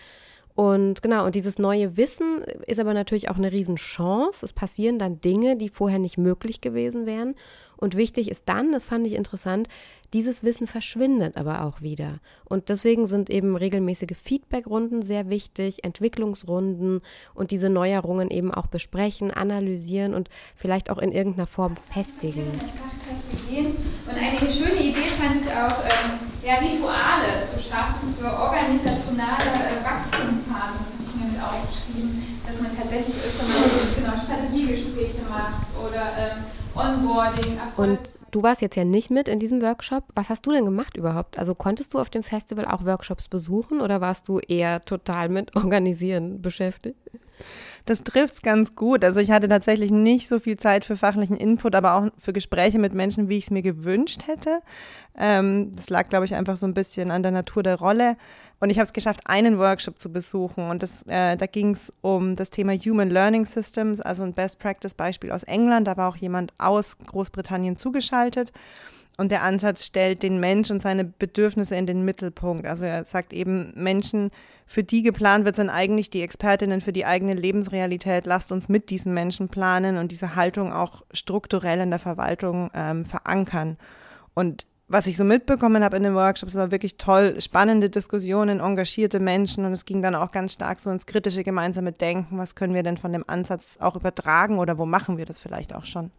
[0.56, 4.46] Und genau, und dieses neue Wissen ist aber natürlich auch eine Riesenchance.
[4.46, 7.34] Es passieren dann Dinge, die vorher nicht möglich gewesen wären.
[7.78, 9.68] Und wichtig ist dann, das fand ich interessant,
[10.14, 12.20] dieses Wissen verschwindet aber auch wieder.
[12.46, 17.02] Und deswegen sind eben regelmäßige Feedbackrunden sehr wichtig, Entwicklungsrunden
[17.34, 22.46] und diese Neuerungen eben auch besprechen, analysieren und vielleicht auch in irgendeiner Form festigen.
[24.08, 29.84] Und eine schöne Idee fand ich auch, ähm, ja, Rituale zu schaffen für organisationale äh,
[29.84, 30.80] Wachstumsphasen.
[30.80, 33.64] Das habe ich mir mit aufgeschrieben, dass man tatsächlich öfter mal
[33.96, 36.44] genau, Strategiegespräche macht oder ähm,
[36.76, 37.60] Onboarding.
[37.78, 38.00] Und
[38.32, 40.04] du warst jetzt ja nicht mit in diesem Workshop.
[40.16, 41.40] Was hast du denn gemacht überhaupt?
[41.40, 45.56] Also konntest du auf dem Festival auch Workshops besuchen oder warst du eher total mit
[45.56, 46.98] Organisieren beschäftigt?
[47.86, 49.04] Das trifft's ganz gut.
[49.04, 52.80] Also ich hatte tatsächlich nicht so viel Zeit für fachlichen Input, aber auch für Gespräche
[52.80, 54.62] mit Menschen, wie ich es mir gewünscht hätte.
[55.18, 58.16] Ähm, das lag, glaube ich, einfach so ein bisschen an der Natur der Rolle.
[58.60, 60.70] Und ich habe es geschafft, einen Workshop zu besuchen.
[60.70, 65.32] Und das, äh, da ging es um das Thema Human Learning Systems, also ein Best-Practice-Beispiel
[65.32, 65.88] aus England.
[65.88, 68.54] Da war auch jemand aus Großbritannien zugeschaltet.
[69.18, 72.66] Und der Ansatz stellt den Mensch und seine Bedürfnisse in den Mittelpunkt.
[72.66, 74.32] Also er sagt eben, Menschen,
[74.66, 78.26] für die geplant wird, sind eigentlich die Expertinnen für die eigene Lebensrealität.
[78.26, 83.06] Lasst uns mit diesen Menschen planen und diese Haltung auch strukturell in der Verwaltung ähm,
[83.06, 83.78] verankern.
[84.34, 89.20] Und was ich so mitbekommen habe in den Workshops, war wirklich toll, spannende Diskussionen, engagierte
[89.20, 92.38] Menschen und es ging dann auch ganz stark so ins kritische gemeinsame Denken.
[92.38, 95.74] Was können wir denn von dem Ansatz auch übertragen oder wo machen wir das vielleicht
[95.74, 96.12] auch schon?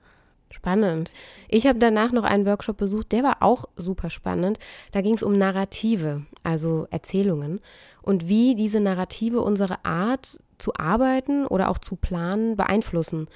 [0.54, 1.12] Spannend.
[1.48, 4.60] Ich habe danach noch einen Workshop besucht, der war auch super spannend.
[4.92, 7.60] Da ging es um Narrative, also Erzählungen
[8.02, 13.26] und wie diese Narrative unsere Art zu arbeiten oder auch zu planen beeinflussen.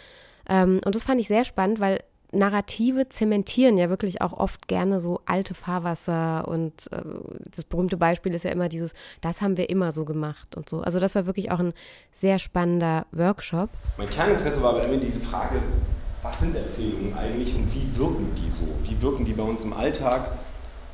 [0.48, 1.98] Ähm, und das fand ich sehr spannend, weil
[2.30, 7.02] Narrative zementieren ja wirklich auch oft gerne so alte Fahrwasser und äh,
[7.50, 10.82] das berühmte Beispiel ist ja immer dieses, das haben wir immer so gemacht und so.
[10.82, 11.72] Also das war wirklich auch ein
[12.12, 13.70] sehr spannender Workshop.
[13.96, 15.60] Mein Kerninteresse war aber immer diese Frage,
[16.22, 18.66] was sind Erzählungen eigentlich und wie wirken die so?
[18.82, 20.32] Wie wirken die bei uns im Alltag,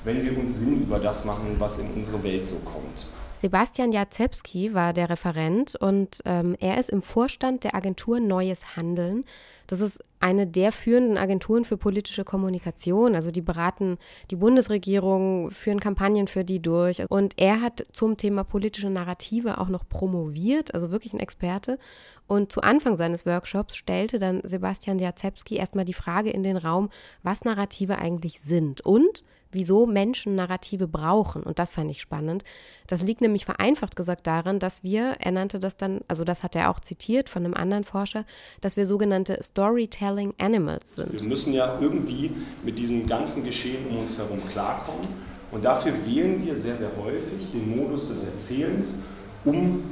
[0.04, 3.06] wenn wir uns Sinn über das machen, was in unsere Welt so kommt?
[3.40, 9.24] Sebastian Jacewski war der Referent und ähm, er ist im Vorstand der Agentur Neues Handeln.
[9.66, 13.14] Das ist eine der führenden Agenturen für politische Kommunikation.
[13.14, 13.98] Also die beraten
[14.30, 17.02] die Bundesregierung, führen Kampagnen für die durch.
[17.10, 21.78] Und er hat zum Thema politische Narrative auch noch promoviert, also wirklich ein Experte.
[22.26, 26.90] Und zu Anfang seines Workshops stellte dann Sebastian Jacewski erstmal die Frage in den Raum,
[27.22, 31.42] was Narrative eigentlich sind und wieso Menschen Narrative brauchen.
[31.42, 32.44] Und das fand ich spannend.
[32.86, 36.56] Das liegt nämlich vereinfacht gesagt daran, dass wir, er nannte das dann, also das hat
[36.56, 38.24] er auch zitiert von einem anderen Forscher,
[38.60, 41.20] dass wir sogenannte Storytelling Animals sind.
[41.20, 42.32] Wir müssen ja irgendwie
[42.62, 45.06] mit diesem ganzen Geschehen um uns herum klarkommen.
[45.50, 48.96] Und dafür wählen wir sehr, sehr häufig den Modus des Erzählens,
[49.44, 49.84] um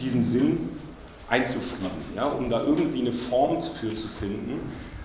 [0.00, 0.70] diesen Sinn
[1.28, 4.60] einzufrieden, ja, um da irgendwie eine Form für zu finden,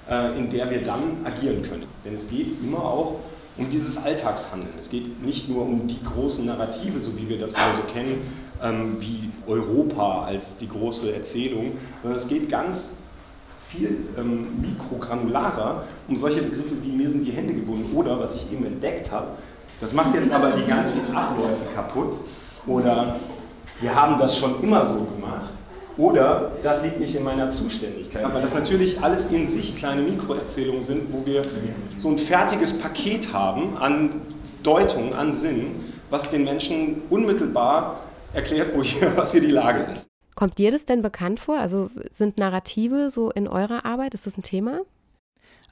[0.10, 1.86] äh, in der wir dann agieren können.
[2.04, 3.16] Denn es geht immer auch
[3.58, 4.74] um dieses Alltagshandeln.
[4.80, 8.22] Es geht nicht nur um die großen Narrative, so wie wir das mal so kennen,
[8.64, 12.96] ähm, wie Europa als die große Erzählung, sondern es geht ganz
[13.68, 18.52] viel ähm, mikrogranularer um solche Begriffe wie mir sind die Hände gebunden oder was ich
[18.52, 19.28] eben entdeckt habe.
[19.80, 22.20] Das macht jetzt aber die ganzen Abläufe kaputt
[22.66, 23.20] oder
[23.80, 25.52] wir haben das schon immer so gemacht
[26.00, 28.24] oder das liegt nicht in meiner Zuständigkeit.
[28.24, 31.44] Aber das natürlich alles in sich kleine Mikroerzählungen sind, wo wir
[31.98, 34.22] so ein fertiges Paket haben an
[34.64, 35.72] Deutung, an Sinn,
[36.10, 38.00] was den Menschen unmittelbar
[38.34, 40.08] erklärt, wo hier, was hier die Lage ist.
[40.36, 41.60] Kommt dir das denn bekannt vor?
[41.60, 44.14] Also sind Narrative so in eurer Arbeit?
[44.14, 44.80] Ist das ein Thema?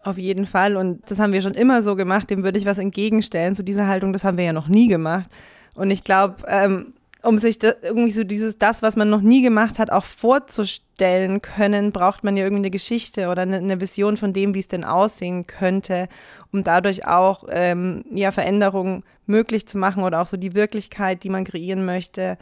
[0.03, 0.75] Auf jeden Fall.
[0.75, 2.29] Und das haben wir schon immer so gemacht.
[2.29, 4.11] Dem würde ich was entgegenstellen zu dieser Haltung.
[4.11, 5.29] Das haben wir ja noch nie gemacht.
[5.75, 9.41] Und ich glaube, ähm, um sich da, irgendwie so dieses, das, was man noch nie
[9.41, 14.17] gemacht hat, auch vorzustellen können, braucht man ja irgendwie eine Geschichte oder eine, eine Vision
[14.17, 16.08] von dem, wie es denn aussehen könnte,
[16.51, 21.30] um dadurch auch ähm, ja, Veränderungen möglich zu machen oder auch so die Wirklichkeit, die
[21.30, 22.38] man kreieren möchte,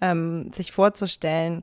[0.00, 1.62] ähm, sich vorzustellen.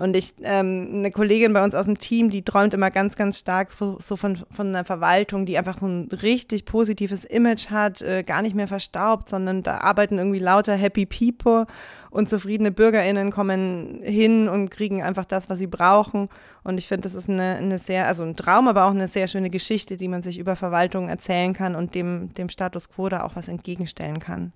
[0.00, 3.38] Und ich, ähm, eine Kollegin bei uns aus dem Team, die träumt immer ganz, ganz
[3.38, 8.40] stark so von, von einer Verwaltung, die einfach ein richtig positives Image hat, äh, gar
[8.40, 11.66] nicht mehr verstaubt, sondern da arbeiten irgendwie lauter Happy People
[12.08, 16.30] und zufriedene BürgerInnen kommen hin und kriegen einfach das, was sie brauchen.
[16.64, 19.28] Und ich finde, das ist eine, eine sehr, also ein Traum, aber auch eine sehr
[19.28, 23.22] schöne Geschichte, die man sich über Verwaltung erzählen kann und dem, dem Status quo da
[23.22, 24.54] auch was entgegenstellen kann.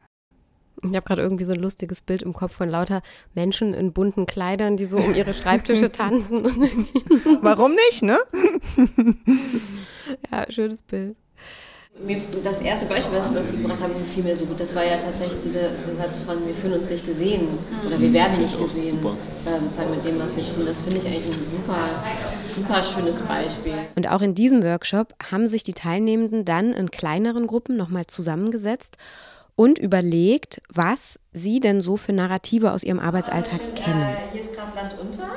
[0.82, 3.02] Ich habe gerade irgendwie so ein lustiges Bild im Kopf von lauter
[3.34, 6.44] Menschen in bunten Kleidern, die so um ihre Schreibtische tanzen.
[7.40, 8.18] Warum nicht, ne?
[10.30, 11.16] ja, schönes Bild.
[12.42, 14.58] Das erste Beispiel, was, was Sie gebracht haben, fiel mir so gut.
[14.58, 17.46] Das war ja tatsächlich dieser, dieser Satz von, wir fühlen uns nicht gesehen
[17.86, 20.66] oder wir werden nicht gesehen, ähm, sagen mit dem, was wir tun.
[20.66, 21.78] Das finde ich eigentlich ein super,
[22.52, 23.74] super schönes Beispiel.
[23.94, 28.96] Und auch in diesem Workshop haben sich die Teilnehmenden dann in kleineren Gruppen nochmal zusammengesetzt
[29.56, 34.02] und überlegt, was sie denn so für Narrative aus ihrem Arbeitsalltag also kennen.
[34.02, 35.28] Äh, hier ist gerade Land unter,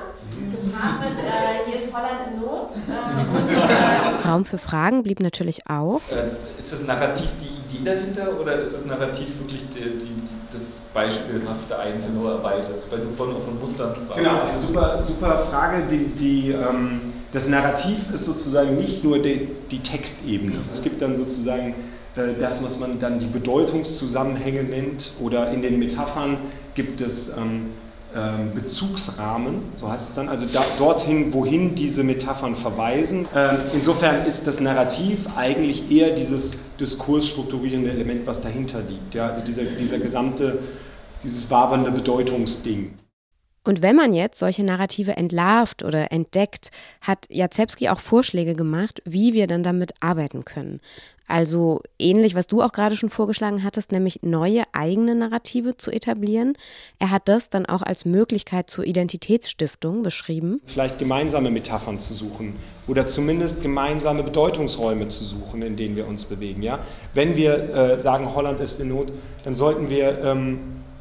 [0.51, 2.71] gepaart mit äh, hier ist Holland in Not.
[3.57, 6.01] Äh, Raum für Fragen blieb natürlich auch.
[6.11, 10.81] Äh, ist das Narrativ die Idee dahinter oder ist das Narrativ wirklich die, die, das
[10.93, 14.17] beispielhafte einzelne Arbeit, das, weil du vorhin auch von Mustern sprachst?
[14.17, 15.83] Genau, super, super Frage.
[15.89, 20.57] Die, die, ähm, das Narrativ ist sozusagen nicht nur die, die Textebene.
[20.71, 21.73] Es gibt dann sozusagen äh,
[22.17, 26.37] das, was man dann die Bedeutungszusammenhänge nennt, oder in den Metaphern
[26.75, 27.67] gibt es ähm,
[28.15, 33.27] ähm, Bezugsrahmen, so heißt es dann, also da, dorthin, wohin diese Metaphern verweisen.
[33.35, 39.13] Ähm, insofern ist das Narrativ eigentlich eher dieses diskursstrukturierende Element, was dahinter liegt.
[39.13, 39.27] Ja?
[39.27, 40.59] Also dieser, dieser gesamte,
[41.23, 42.93] dieses wabernde Bedeutungsding.
[43.63, 49.33] Und wenn man jetzt solche Narrative entlarvt oder entdeckt, hat Jacewski auch Vorschläge gemacht, wie
[49.33, 50.79] wir dann damit arbeiten können.
[51.27, 56.57] Also ähnlich, was du auch gerade schon vorgeschlagen hattest, nämlich neue eigene Narrative zu etablieren.
[56.99, 60.61] Er hat das dann auch als Möglichkeit zur Identitätsstiftung beschrieben.
[60.65, 62.55] Vielleicht gemeinsame Metaphern zu suchen
[62.87, 66.63] oder zumindest gemeinsame Bedeutungsräume zu suchen, in denen wir uns bewegen.
[66.63, 66.79] Ja?
[67.13, 69.11] Wenn wir äh, sagen, Holland ist in Not,
[69.43, 70.59] dann sollten wir ähm,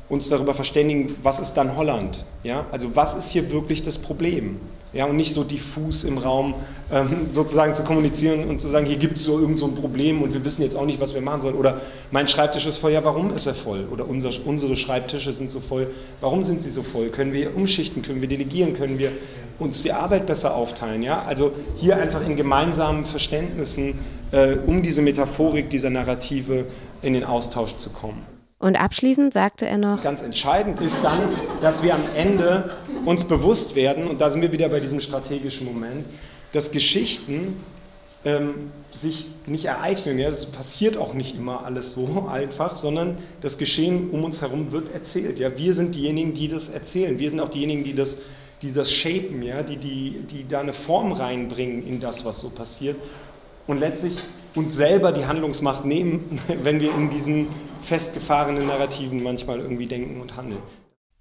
[0.09, 2.25] uns darüber verständigen, was ist dann Holland?
[2.45, 2.66] Ja?
[2.71, 4.59] Also was ist hier wirklich das Problem?
[4.92, 6.55] Ja, und nicht so diffus im Raum
[6.90, 10.23] ähm, sozusagen zu kommunizieren und zu sagen, hier gibt es so irgend so ein Problem
[10.23, 11.55] und wir wissen jetzt auch nicht, was wir machen sollen.
[11.55, 13.87] Oder mein Schreibtisch ist voll, ja, warum ist er voll?
[13.92, 15.88] Oder unser, unsere Schreibtische sind so voll,
[16.23, 17.11] warum sind sie so voll?
[17.11, 19.12] Können wir umschichten, können wir delegieren, können wir
[19.59, 21.03] uns die Arbeit besser aufteilen?
[21.03, 21.25] Ja?
[21.27, 23.99] Also hier einfach in gemeinsamen Verständnissen
[24.33, 26.64] äh, um diese Metaphorik dieser Narrative
[27.03, 28.36] in den Austausch zu kommen.
[28.66, 31.20] Und abschließend sagte er noch, ganz entscheidend ist dann,
[31.61, 32.74] dass wir am Ende
[33.05, 36.05] uns bewusst werden, und da sind wir wieder bei diesem strategischen Moment,
[36.50, 37.62] dass Geschichten
[38.24, 40.18] ähm, sich nicht ereignen.
[40.18, 40.31] Ja?
[40.31, 44.92] Das passiert auch nicht immer alles so einfach, sondern das Geschehen um uns herum wird
[44.92, 45.38] erzählt.
[45.38, 45.57] Ja?
[45.57, 47.20] Wir sind diejenigen, die das erzählen.
[47.20, 48.18] Wir sind auch diejenigen, die das,
[48.62, 49.62] die das shapen, ja?
[49.62, 52.96] die, die, die da eine Form reinbringen in das, was so passiert.
[53.68, 54.24] Und letztlich
[54.57, 57.49] uns selber die Handlungsmacht nehmen, wenn wir in diesen
[57.83, 60.62] festgefahrenen Narrativen manchmal irgendwie denken und handeln.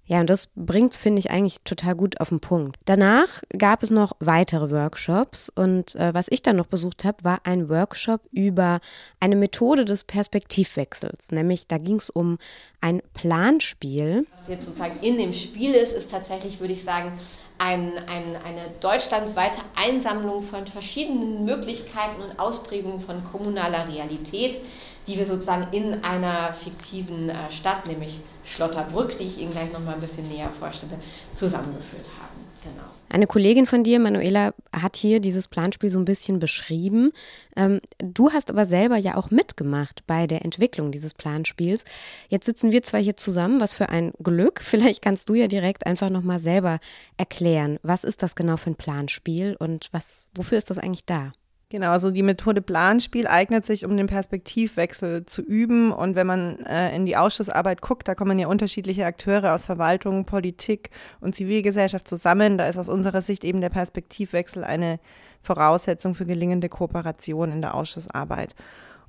[0.08, 2.76] Ja, und das bringt, finde ich, eigentlich total gut auf den Punkt.
[2.84, 7.40] Danach gab es noch weitere Workshops und äh, was ich dann noch besucht habe, war
[7.42, 8.78] ein Workshop über
[9.18, 11.32] eine Methode des Perspektivwechsels.
[11.32, 12.38] Nämlich da ging es um
[12.80, 14.26] ein Planspiel.
[14.38, 17.12] Was jetzt sozusagen in dem Spiel ist, ist tatsächlich, würde ich sagen,
[17.58, 24.58] ein, ein, eine deutschlandweite Einsammlung von verschiedenen Möglichkeiten und Ausprägungen von kommunaler Realität,
[25.06, 29.80] die wir sozusagen in einer fiktiven äh, Stadt, nämlich Schlotterbrück, die ich Ihnen gleich noch
[29.80, 30.98] mal ein bisschen näher vorstelle,
[31.34, 32.45] zusammengeführt haben.
[32.72, 32.86] Genau.
[33.08, 37.10] Eine Kollegin von dir, Manuela, hat hier dieses Planspiel so ein bisschen beschrieben.
[37.56, 41.84] Ähm, du hast aber selber ja auch mitgemacht bei der Entwicklung dieses Planspiels.
[42.28, 44.60] Jetzt sitzen wir zwar hier zusammen, was für ein Glück.
[44.62, 46.80] Vielleicht kannst du ja direkt einfach nochmal selber
[47.16, 51.32] erklären, was ist das genau für ein Planspiel und was, wofür ist das eigentlich da?
[51.68, 55.90] Genau, also die Methode Planspiel eignet sich, um den Perspektivwechsel zu üben.
[55.90, 60.24] Und wenn man äh, in die Ausschussarbeit guckt, da kommen ja unterschiedliche Akteure aus Verwaltung,
[60.24, 62.56] Politik und Zivilgesellschaft zusammen.
[62.56, 65.00] Da ist aus unserer Sicht eben der Perspektivwechsel eine
[65.42, 68.54] Voraussetzung für gelingende Kooperation in der Ausschussarbeit.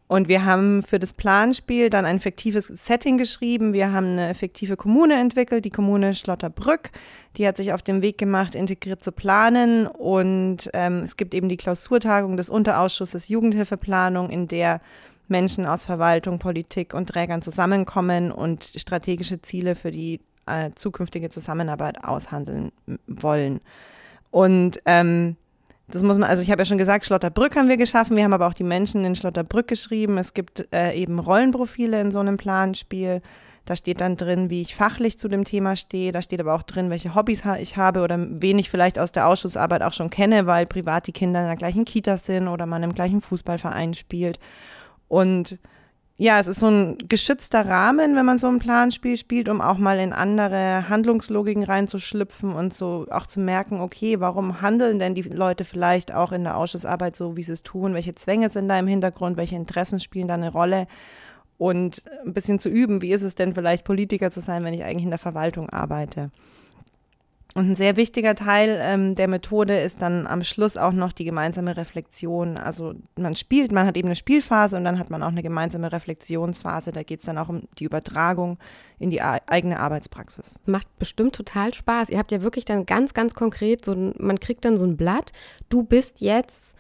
[0.08, 3.74] Und wir haben für das Planspiel dann ein fiktives Setting geschrieben.
[3.74, 6.92] Wir haben eine fiktive Kommune entwickelt, die Kommune Schlotterbrück.
[7.36, 9.86] Die hat sich auf den Weg gemacht, integriert zu planen.
[9.86, 14.80] Und ähm, es gibt eben die Klausurtagung des Unterausschusses Jugendhilfeplanung, in der
[15.28, 22.06] Menschen aus Verwaltung, Politik und Trägern zusammenkommen und strategische Ziele für die äh, zukünftige Zusammenarbeit
[22.06, 22.72] aushandeln
[23.08, 23.60] wollen.
[24.32, 25.36] Und ähm,
[25.90, 28.18] das muss man, also ich habe ja schon gesagt, Schlotterbrück haben wir geschaffen.
[28.18, 30.18] Wir haben aber auch die Menschen in Schlotterbrück geschrieben.
[30.18, 33.22] Es gibt äh, eben Rollenprofile in so einem Planspiel.
[33.64, 36.12] Da steht dann drin, wie ich fachlich zu dem Thema stehe.
[36.12, 39.28] Da steht aber auch drin, welche Hobbys ich habe oder wen ich vielleicht aus der
[39.28, 42.84] Ausschussarbeit auch schon kenne, weil privat die Kinder in der gleichen Kita sind oder man
[42.84, 44.40] im gleichen Fußballverein spielt.
[45.08, 45.58] Und
[46.20, 49.78] ja, es ist so ein geschützter Rahmen, wenn man so ein Planspiel spielt, um auch
[49.78, 55.22] mal in andere Handlungslogiken reinzuschlüpfen und so auch zu merken, okay, warum handeln denn die
[55.22, 57.94] Leute vielleicht auch in der Ausschussarbeit so, wie sie es tun?
[57.94, 59.38] Welche Zwänge sind da im Hintergrund?
[59.38, 60.88] Welche Interessen spielen da eine Rolle?
[61.60, 64.84] Und ein bisschen zu üben, wie ist es denn vielleicht Politiker zu sein, wenn ich
[64.84, 66.32] eigentlich in der Verwaltung arbeite?
[67.58, 71.26] Und ein sehr wichtiger Teil ähm, der Methode ist dann am Schluss auch noch die
[71.26, 72.56] gemeinsame Reflexion.
[72.56, 75.92] Also man spielt, man hat eben eine Spielphase und dann hat man auch eine gemeinsame
[75.92, 76.92] Reflexionsphase.
[76.92, 78.60] Da geht es dann auch um die Übertragung
[79.00, 80.60] in die eigene Arbeitspraxis.
[80.68, 82.12] Macht bestimmt total Spaß.
[82.12, 84.96] Ihr habt ja wirklich dann ganz, ganz konkret so ein, man kriegt dann so ein
[84.96, 85.32] Blatt.
[85.68, 86.76] Du bist jetzt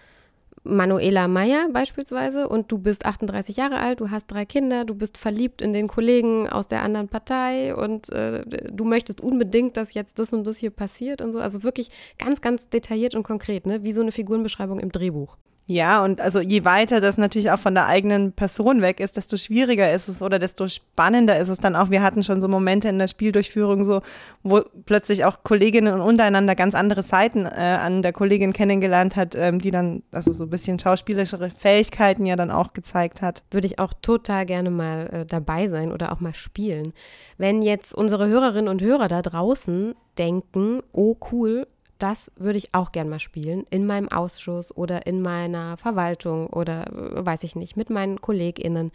[0.67, 5.17] Manuela Meyer beispielsweise und du bist 38 Jahre alt, du hast drei Kinder, du bist
[5.17, 10.19] verliebt in den Kollegen aus der anderen Partei und äh, du möchtest unbedingt, dass jetzt
[10.19, 11.39] das und das hier passiert und so.
[11.39, 13.83] Also wirklich ganz, ganz detailliert und konkret, ne?
[13.83, 15.37] wie so eine Figurenbeschreibung im Drehbuch.
[15.69, 19.35] Ja, und also je weiter das natürlich auch von der eigenen Person weg ist, desto
[19.35, 21.89] schwieriger ist es oder desto spannender ist es dann auch.
[21.89, 24.01] Wir hatten schon so Momente in der Spieldurchführung, so,
[24.43, 29.59] wo plötzlich auch Kolleginnen untereinander ganz andere Seiten äh, an der Kollegin kennengelernt hat, ähm,
[29.59, 33.43] die dann also so ein bisschen schauspielerischere Fähigkeiten ja dann auch gezeigt hat.
[33.51, 36.93] Würde ich auch total gerne mal äh, dabei sein oder auch mal spielen.
[37.37, 41.67] Wenn jetzt unsere Hörerinnen und Hörer da draußen denken, oh cool,
[41.97, 46.87] das würde ich auch gern mal spielen in meinem Ausschuss oder in meiner Verwaltung oder
[46.87, 48.91] äh, weiß ich nicht, mit meinen KollegInnen.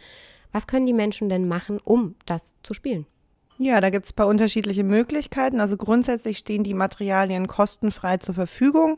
[0.51, 3.05] Was können die Menschen denn machen, um das zu spielen?
[3.57, 5.59] Ja, da gibt es ein paar unterschiedliche Möglichkeiten.
[5.59, 8.97] Also grundsätzlich stehen die Materialien kostenfrei zur Verfügung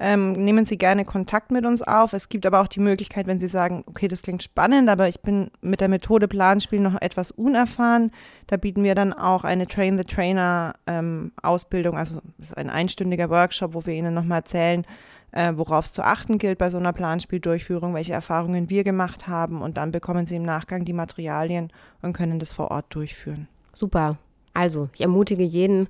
[0.00, 2.12] ähm, nehmen Sie gerne Kontakt mit uns auf.
[2.12, 5.20] Es gibt aber auch die Möglichkeit, wenn Sie sagen, okay, das klingt spannend, aber ich
[5.20, 8.10] bin mit der Methode Planspiel noch etwas unerfahren.
[8.46, 12.20] Da bieten wir dann auch eine Train the Trainer ähm, Ausbildung, also
[12.56, 14.84] ein einstündiger Workshop, wo wir Ihnen nochmal erzählen,
[15.30, 19.62] äh, worauf es zu achten gilt bei so einer Planspieldurchführung, welche Erfahrungen wir gemacht haben
[19.62, 23.48] und dann bekommen Sie im Nachgang die Materialien und können das vor Ort durchführen.
[23.72, 24.16] Super.
[24.54, 25.88] Also, ich ermutige jeden,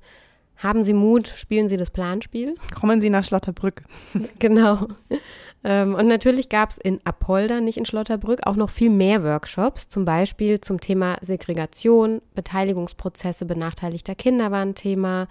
[0.57, 2.55] haben Sie Mut, spielen Sie das Planspiel.
[2.75, 3.83] Kommen Sie nach Schlotterbrück.
[4.39, 4.89] genau.
[5.65, 9.89] Ähm, und natürlich gab es in Apolda, nicht in Schlotterbrück, auch noch viel mehr Workshops,
[9.89, 15.27] zum Beispiel zum Thema Segregation, Beteiligungsprozesse benachteiligter Kinder war ein Thema.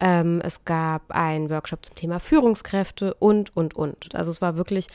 [0.00, 4.14] Ähm, es gab einen Workshop zum Thema Führungskräfte und, und, und.
[4.14, 4.86] Also es war wirklich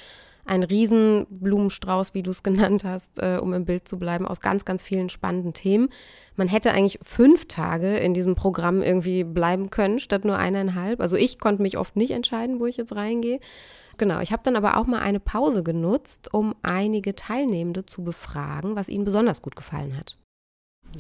[0.46, 4.66] ein Riesenblumenstrauß, wie du es genannt hast, äh, um im Bild zu bleiben, aus ganz,
[4.66, 5.90] ganz vielen spannenden Themen.
[6.36, 11.00] Man hätte eigentlich fünf Tage in diesem Programm irgendwie bleiben können, statt nur eineinhalb.
[11.00, 13.40] Also ich konnte mich oft nicht entscheiden, wo ich jetzt reingehe.
[13.98, 18.76] Genau, ich habe dann aber auch mal eine Pause genutzt, um einige Teilnehmende zu befragen,
[18.76, 20.18] was ihnen besonders gut gefallen hat.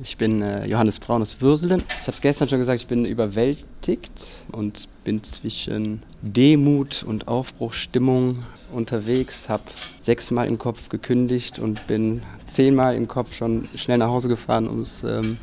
[0.02, 1.84] Ich bin äh, Johannes Braun aus Würselen.
[1.88, 8.44] Ich habe es gestern schon gesagt, ich bin überwältigt und bin zwischen Demut und Aufbruchsstimmung
[8.74, 9.63] unterwegs, habe
[9.99, 14.82] sechsmal im Kopf gekündigt und bin zehnmal im Kopf schon schnell nach Hause gefahren, um
[14.82, 15.38] es ähm,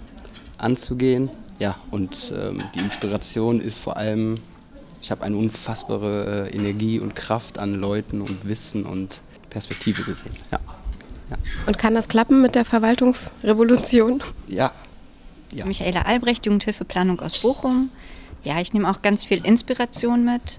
[0.59, 1.31] anzugehen.
[1.59, 4.39] Ja, und ähm, die Inspiration ist vor allem,
[5.03, 9.21] ich habe eine unfassbare äh, Energie und Kraft an Leuten und Wissen und
[9.51, 10.37] Perspektive gesehen.
[10.51, 10.59] Ja.
[11.31, 11.37] Ja.
[11.67, 14.23] Und kann das klappen mit der Verwaltungsrevolution?
[14.49, 14.73] Ja.
[15.53, 15.65] ja.
[15.65, 17.91] Michaela Albrecht, Jugendhilfeplanung aus Bochum.
[18.43, 20.59] Ja, ich nehme auch ganz viel Inspiration mit.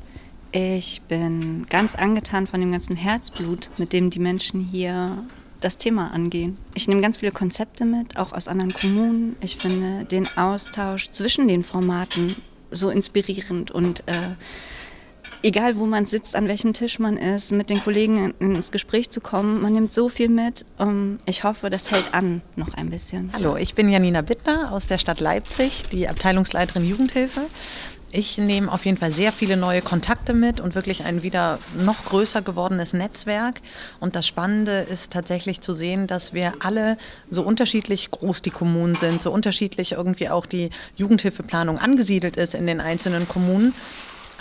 [0.53, 5.23] Ich bin ganz angetan von dem ganzen Herzblut, mit dem die Menschen hier
[5.61, 6.57] das Thema angehen.
[6.73, 9.37] Ich nehme ganz viele Konzepte mit, auch aus anderen Kommunen.
[9.41, 12.35] Ich finde den Austausch zwischen den Formaten
[12.69, 14.31] so inspirierend und äh,
[15.41, 19.21] egal wo man sitzt, an welchem Tisch man ist, mit den Kollegen ins Gespräch zu
[19.21, 19.61] kommen.
[19.61, 20.65] Man nimmt so viel mit.
[21.25, 23.31] Ich hoffe, das hält an noch ein bisschen.
[23.33, 27.47] Hallo, ich bin Janina Bittner aus der Stadt Leipzig, die Abteilungsleiterin Jugendhilfe.
[28.13, 32.03] Ich nehme auf jeden Fall sehr viele neue Kontakte mit und wirklich ein wieder noch
[32.03, 33.61] größer gewordenes Netzwerk.
[34.01, 36.97] Und das Spannende ist tatsächlich zu sehen, dass wir alle
[37.29, 42.67] so unterschiedlich groß die Kommunen sind, so unterschiedlich irgendwie auch die Jugendhilfeplanung angesiedelt ist in
[42.67, 43.73] den einzelnen Kommunen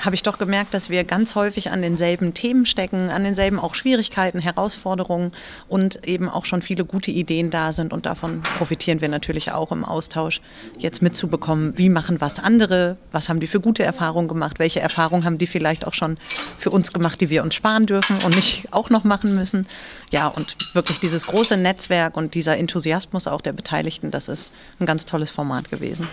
[0.05, 3.75] habe ich doch gemerkt, dass wir ganz häufig an denselben Themen stecken, an denselben auch
[3.75, 5.33] Schwierigkeiten, Herausforderungen
[5.69, 7.93] und eben auch schon viele gute Ideen da sind.
[7.93, 10.41] Und davon profitieren wir natürlich auch im Austausch,
[10.79, 15.25] jetzt mitzubekommen, wie machen was andere, was haben die für gute Erfahrungen gemacht, welche Erfahrungen
[15.25, 16.19] haben die vielleicht auch schon
[16.57, 19.67] für uns gemacht, die wir uns sparen dürfen und nicht auch noch machen müssen.
[20.11, 24.87] Ja, und wirklich dieses große Netzwerk und dieser Enthusiasmus auch der Beteiligten, das ist ein
[24.87, 26.09] ganz tolles Format gewesen.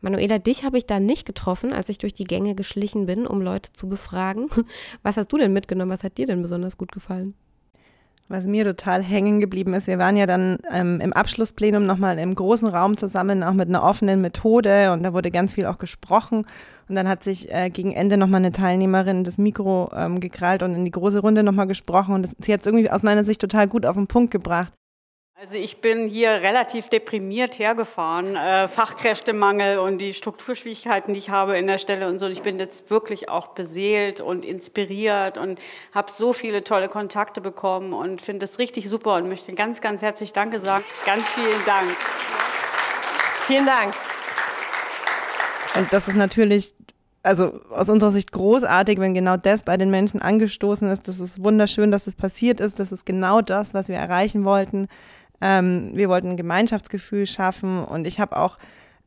[0.00, 3.42] Manuela, dich habe ich da nicht getroffen, als ich durch die Gänge geschlichen bin, um
[3.42, 4.48] Leute zu befragen.
[5.02, 5.90] Was hast du denn mitgenommen?
[5.90, 7.34] Was hat dir denn besonders gut gefallen?
[8.28, 12.32] Was mir total hängen geblieben ist, wir waren ja dann ähm, im Abschlussplenum nochmal im
[12.32, 16.46] großen Raum zusammen, auch mit einer offenen Methode und da wurde ganz viel auch gesprochen.
[16.88, 20.76] Und dann hat sich äh, gegen Ende nochmal eine Teilnehmerin das Mikro ähm, gekrallt und
[20.76, 23.40] in die große Runde nochmal gesprochen und das, sie hat es irgendwie aus meiner Sicht
[23.40, 24.72] total gut auf den Punkt gebracht.
[25.42, 31.56] Also ich bin hier relativ deprimiert hergefahren, äh, Fachkräftemangel und die Strukturschwierigkeiten, die ich habe
[31.56, 32.28] in der Stelle und so.
[32.28, 35.58] Ich bin jetzt wirklich auch beseelt und inspiriert und
[35.94, 40.02] habe so viele tolle Kontakte bekommen und finde es richtig super und möchte ganz, ganz
[40.02, 40.84] herzlich Danke sagen.
[41.06, 41.96] Ganz vielen Dank.
[43.46, 43.94] Vielen Dank.
[45.74, 46.74] Und das ist natürlich
[47.22, 51.08] also aus unserer Sicht großartig, wenn genau das bei den Menschen angestoßen ist.
[51.08, 52.78] Das ist wunderschön, dass das passiert ist.
[52.78, 54.88] Das ist genau das, was wir erreichen wollten.
[55.40, 58.58] Ähm, wir wollten ein Gemeinschaftsgefühl schaffen und ich habe auch,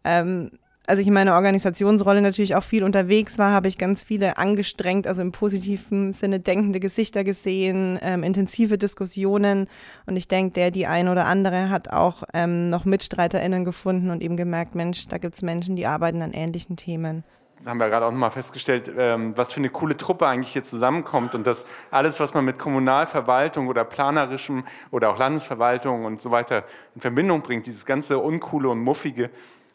[0.03, 0.51] ähm,
[0.85, 5.07] als ich in meiner Organisationsrolle natürlich auch viel unterwegs war, habe ich ganz viele angestrengt,
[5.07, 9.69] also im positiven Sinne denkende Gesichter gesehen, ähm, intensive Diskussionen.
[10.05, 14.21] Und ich denke, der, die ein oder andere hat auch ähm, noch MitstreiterInnen gefunden und
[14.21, 17.23] eben gemerkt, Mensch, da gibt es Menschen, die arbeiten an ähnlichen Themen
[17.65, 21.35] haben wir gerade auch nochmal festgestellt, ähm, was für eine coole Truppe eigentlich hier zusammenkommt
[21.35, 26.63] und dass alles, was man mit Kommunalverwaltung oder planerischem oder auch Landesverwaltung und so weiter
[26.95, 29.29] in Verbindung bringt, dieses ganze Uncoole und Muffige.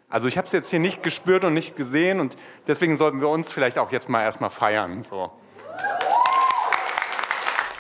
[0.08, 2.36] Also ich habe es jetzt hier nicht gespürt und nicht gesehen und
[2.66, 5.02] deswegen sollten wir uns vielleicht auch jetzt mal erstmal feiern.
[5.02, 5.30] So.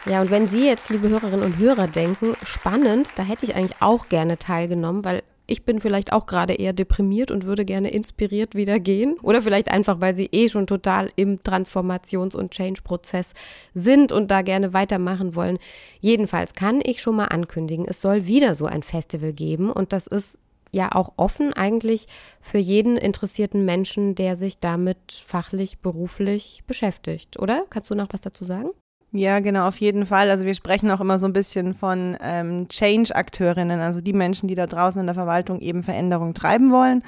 [0.04, 3.80] Ja, und wenn Sie jetzt, liebe Hörerinnen und Hörer, denken, spannend, da hätte ich eigentlich
[3.80, 8.54] auch gerne teilgenommen, weil ich bin vielleicht auch gerade eher deprimiert und würde gerne inspiriert
[8.54, 9.16] wieder gehen.
[9.22, 13.32] Oder vielleicht einfach, weil sie eh schon total im Transformations- und Change-Prozess
[13.74, 15.58] sind und da gerne weitermachen wollen.
[16.00, 20.06] Jedenfalls kann ich schon mal ankündigen, es soll wieder so ein Festival geben und das
[20.06, 20.38] ist
[20.70, 22.08] ja auch offen eigentlich
[22.42, 27.64] für jeden interessierten Menschen, der sich damit fachlich, beruflich beschäftigt, oder?
[27.70, 28.70] Kannst du noch was dazu sagen?
[29.10, 30.30] Ja, genau, auf jeden Fall.
[30.30, 34.54] Also wir sprechen auch immer so ein bisschen von ähm, Change-Akteurinnen, also die Menschen, die
[34.54, 37.02] da draußen in der Verwaltung eben Veränderungen treiben wollen.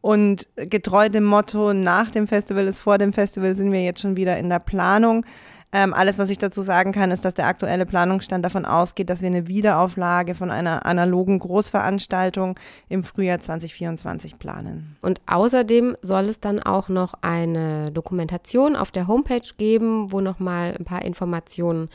[0.00, 4.16] Und getreu dem Motto, nach dem Festival ist vor dem Festival, sind wir jetzt schon
[4.16, 5.24] wieder in der Planung.
[5.74, 9.22] Ähm, alles, was ich dazu sagen kann, ist, dass der aktuelle Planungsstand davon ausgeht, dass
[9.22, 12.58] wir eine Wiederauflage von einer analogen Großveranstaltung
[12.90, 14.96] im Frühjahr 2024 planen.
[15.00, 20.76] Und außerdem soll es dann auch noch eine Dokumentation auf der Homepage geben, wo nochmal
[20.78, 21.88] ein paar Informationen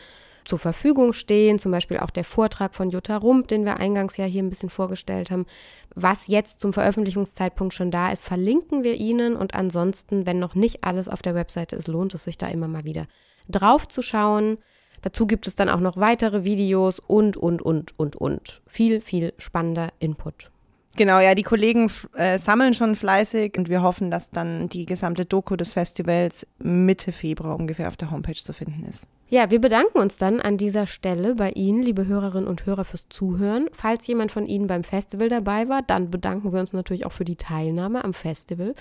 [0.48, 4.26] zur Verfügung stehen, zum Beispiel auch der Vortrag von Jutta Rump, den wir eingangs ja
[4.26, 5.46] hier ein bisschen vorgestellt haben.
[5.94, 10.84] Was jetzt zum Veröffentlichungszeitpunkt schon da ist, verlinken wir Ihnen und ansonsten, wenn noch nicht
[10.84, 13.08] alles auf der Webseite ist, lohnt es sich da immer mal wieder
[13.50, 14.58] drauf zu schauen.
[15.02, 18.62] Dazu gibt es dann auch noch weitere Videos und, und, und, und, und.
[18.68, 20.52] Viel, viel spannender Input.
[20.96, 25.26] Genau, ja, die Kollegen äh, sammeln schon fleißig und wir hoffen, dass dann die gesamte
[25.26, 29.08] Doku des Festivals Mitte Februar ungefähr auf der Homepage zu finden ist.
[29.30, 33.10] Ja, wir bedanken uns dann an dieser Stelle bei Ihnen, liebe Hörerinnen und Hörer, fürs
[33.10, 33.68] Zuhören.
[33.74, 37.26] Falls jemand von Ihnen beim Festival dabei war, dann bedanken wir uns natürlich auch für
[37.26, 38.74] die Teilnahme am Festival.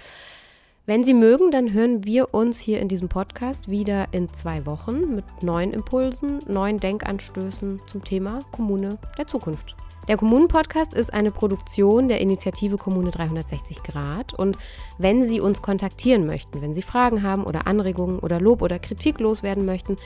[0.86, 5.16] Wenn Sie mögen, dann hören wir uns hier in diesem Podcast wieder in zwei Wochen
[5.16, 9.74] mit neuen Impulsen, neuen Denkanstößen zum Thema Kommune der Zukunft.
[10.06, 14.34] Der Kommunen-Podcast ist eine Produktion der Initiative Kommune 360 Grad.
[14.34, 14.56] Und
[14.98, 19.18] wenn Sie uns kontaktieren möchten, wenn Sie Fragen haben oder Anregungen oder Lob oder Kritik
[19.18, 19.96] loswerden möchten,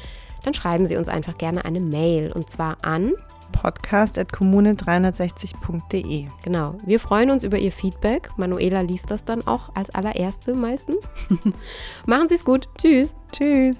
[0.43, 3.13] dann schreiben Sie uns einfach gerne eine Mail und zwar an
[3.51, 6.27] podcast.kommune360.de.
[6.43, 6.77] Genau.
[6.85, 8.31] Wir freuen uns über Ihr Feedback.
[8.37, 11.09] Manuela liest das dann auch als allererste meistens.
[12.07, 12.69] Machen Sie es gut.
[12.79, 13.13] Tschüss.
[13.33, 13.79] Tschüss.